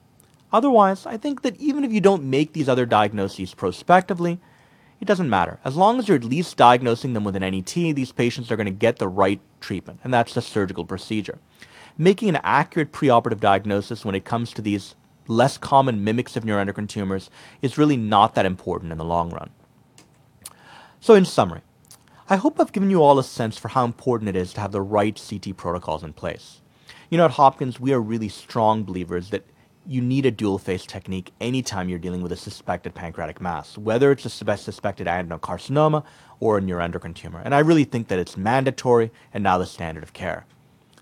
Otherwise, 0.54 1.08
I 1.08 1.18
think 1.18 1.42
that 1.42 1.58
even 1.58 1.84
if 1.84 1.92
you 1.92 2.00
don't 2.00 2.30
make 2.30 2.54
these 2.54 2.70
other 2.70 2.86
diagnoses 2.86 3.56
prospectively, 3.56 4.40
it 5.02 5.06
doesn't 5.06 5.30
matter. 5.30 5.60
As 5.66 5.76
long 5.76 5.98
as 5.98 6.08
you're 6.08 6.16
at 6.18 6.24
least 6.24 6.56
diagnosing 6.56 7.14
them 7.14 7.24
with 7.24 7.36
an 7.36 7.42
NET, 7.42 7.74
these 7.74 8.12
patients 8.12 8.52
are 8.52 8.56
going 8.56 8.68
to 8.68 8.72
get 8.72 9.00
the 9.00 9.08
right 9.08 9.42
treatment, 9.60 10.00
and 10.04 10.14
that's 10.14 10.36
the 10.36 10.42
surgical 10.42 10.86
procedure. 10.86 11.40
Making 11.98 12.30
an 12.30 12.40
accurate 12.44 12.94
preoperative 12.94 13.40
diagnosis 13.40 14.06
when 14.06 14.16
it 14.16 14.26
comes 14.26 14.54
to 14.54 14.62
these 14.62 14.96
less 15.28 15.58
common 15.58 16.04
mimics 16.04 16.36
of 16.36 16.44
neuroendocrine 16.44 16.88
tumors 16.88 17.30
is 17.62 17.78
really 17.78 17.98
not 17.98 18.36
that 18.36 18.46
important 18.46 18.92
in 18.92 18.98
the 18.98 19.04
long 19.04 19.32
run. 19.32 19.50
So, 21.00 21.16
in 21.16 21.26
summary, 21.26 21.62
I 22.30 22.38
hope 22.38 22.60
I've 22.60 22.72
given 22.72 22.90
you 22.90 23.02
all 23.04 23.20
a 23.20 23.24
sense 23.24 23.58
for 23.58 23.70
how 23.70 23.84
important 23.84 24.30
it 24.30 24.36
is 24.36 24.54
to 24.54 24.62
have 24.62 24.72
the 24.72 24.82
right 24.82 25.22
CT 25.30 25.58
protocols 25.58 26.04
in 26.04 26.14
place. 26.14 26.62
You 27.10 27.18
know, 27.18 27.26
at 27.26 27.32
Hopkins, 27.32 27.80
we 27.80 27.92
are 27.92 28.00
really 28.00 28.30
strong 28.30 28.84
believers 28.84 29.30
that 29.32 29.46
you 29.86 30.02
need 30.02 30.26
a 30.26 30.32
dual 30.32 30.58
phase 30.58 30.86
technique 30.86 31.34
anytime 31.42 31.90
you're 31.90 32.00
dealing 32.00 32.22
with 32.22 32.32
a 32.32 32.38
suspected 32.38 32.94
pancreatic 32.96 33.42
mass, 33.42 33.78
whether 33.78 34.12
it's 34.12 34.26
a 34.26 34.30
suspected 34.30 35.08
adenocarcinoma 35.08 36.04
or 36.40 36.58
a 36.58 36.62
neuroendocrine 36.62 37.16
tumor. 37.16 37.42
And 37.44 37.54
I 37.54 37.60
really 37.60 37.84
think 37.84 38.08
that 38.08 38.20
it's 38.20 38.38
mandatory 38.38 39.12
and 39.34 39.44
now 39.44 39.58
the 39.58 39.66
standard 39.66 40.04
of 40.04 40.14
care. 40.14 40.46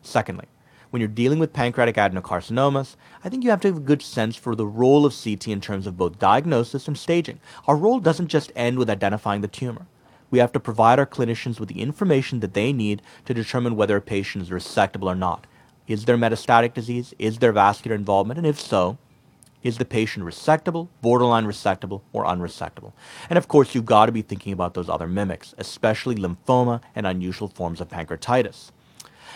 Secondly, 0.01 0.45
when 0.89 0.99
you're 0.99 1.07
dealing 1.07 1.39
with 1.39 1.53
pancreatic 1.53 1.95
adenocarcinomas, 1.95 2.95
I 3.23 3.29
think 3.29 3.43
you 3.43 3.49
have 3.51 3.61
to 3.61 3.69
have 3.69 3.77
a 3.77 3.81
good 3.81 4.01
sense 4.01 4.35
for 4.35 4.55
the 4.55 4.65
role 4.65 5.05
of 5.05 5.15
CT 5.15 5.47
in 5.47 5.61
terms 5.61 5.87
of 5.87 5.97
both 5.97 6.19
diagnosis 6.19 6.87
and 6.87 6.97
staging. 6.97 7.39
Our 7.67 7.75
role 7.75 7.99
doesn't 7.99 8.27
just 8.27 8.51
end 8.55 8.77
with 8.77 8.89
identifying 8.89 9.41
the 9.41 9.47
tumor. 9.47 9.85
We 10.31 10.39
have 10.39 10.51
to 10.53 10.59
provide 10.59 10.97
our 10.97 11.05
clinicians 11.05 11.59
with 11.59 11.69
the 11.69 11.81
information 11.81 12.39
that 12.39 12.53
they 12.53 12.73
need 12.73 13.01
to 13.25 13.33
determine 13.33 13.75
whether 13.75 13.95
a 13.97 14.01
patient 14.01 14.43
is 14.43 14.49
resectable 14.49 15.05
or 15.05 15.15
not. 15.15 15.45
Is 15.87 16.05
there 16.05 16.17
metastatic 16.17 16.73
disease? 16.73 17.13
Is 17.19 17.39
there 17.39 17.51
vascular 17.51 17.95
involvement? 17.95 18.37
And 18.37 18.47
if 18.47 18.59
so, 18.59 18.97
is 19.63 19.77
the 19.77 19.85
patient 19.85 20.25
resectable, 20.25 20.87
borderline 21.01 21.45
resectable, 21.45 22.01
or 22.13 22.25
unresectable? 22.25 22.93
And 23.29 23.37
of 23.37 23.47
course, 23.47 23.75
you've 23.75 23.85
got 23.85 24.07
to 24.07 24.11
be 24.11 24.21
thinking 24.21 24.53
about 24.53 24.73
those 24.73 24.89
other 24.89 25.07
mimics, 25.07 25.53
especially 25.57 26.15
lymphoma 26.15 26.81
and 26.95 27.05
unusual 27.05 27.47
forms 27.47 27.81
of 27.81 27.89
pancreatitis. 27.89 28.71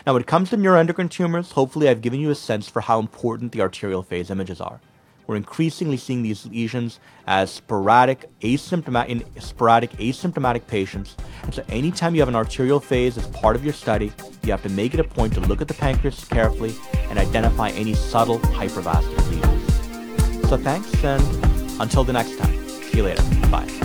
Now, 0.05 0.13
when 0.13 0.21
it 0.21 0.27
comes 0.27 0.49
to 0.49 0.57
neuroendocrine 0.57 1.09
tumors, 1.09 1.51
hopefully 1.51 1.89
I've 1.89 2.01
given 2.01 2.19
you 2.19 2.29
a 2.29 2.35
sense 2.35 2.67
for 2.67 2.81
how 2.81 2.99
important 2.99 3.51
the 3.51 3.61
arterial 3.61 4.03
phase 4.03 4.29
images 4.29 4.59
are. 4.59 4.79
We're 5.27 5.35
increasingly 5.35 5.97
seeing 5.97 6.23
these 6.23 6.45
lesions 6.45 6.99
as 7.27 7.51
sporadic 7.51 8.29
asymptomatic 8.41 9.07
in 9.09 9.41
sporadic 9.41 9.91
asymptomatic 9.93 10.67
patients. 10.67 11.15
And 11.43 11.53
so 11.53 11.63
anytime 11.69 12.15
you 12.15 12.21
have 12.21 12.29
an 12.29 12.35
arterial 12.35 12.79
phase 12.79 13.17
as 13.17 13.27
part 13.27 13.55
of 13.55 13.63
your 13.63 13.73
study, 13.73 14.11
you 14.43 14.51
have 14.51 14.63
to 14.63 14.69
make 14.69 14.93
it 14.93 14.99
a 14.99 15.03
point 15.03 15.33
to 15.33 15.39
look 15.41 15.61
at 15.61 15.67
the 15.67 15.73
pancreas 15.73 16.23
carefully 16.25 16.73
and 17.09 17.17
identify 17.17 17.69
any 17.69 17.93
subtle 17.93 18.39
hypervascular 18.39 19.29
lesions. 19.29 20.49
So 20.49 20.57
thanks 20.57 21.03
and 21.03 21.23
until 21.81 22.03
the 22.03 22.13
next 22.13 22.37
time. 22.37 22.67
See 22.67 22.97
you 22.97 23.03
later. 23.03 23.23
Bye. 23.49 23.84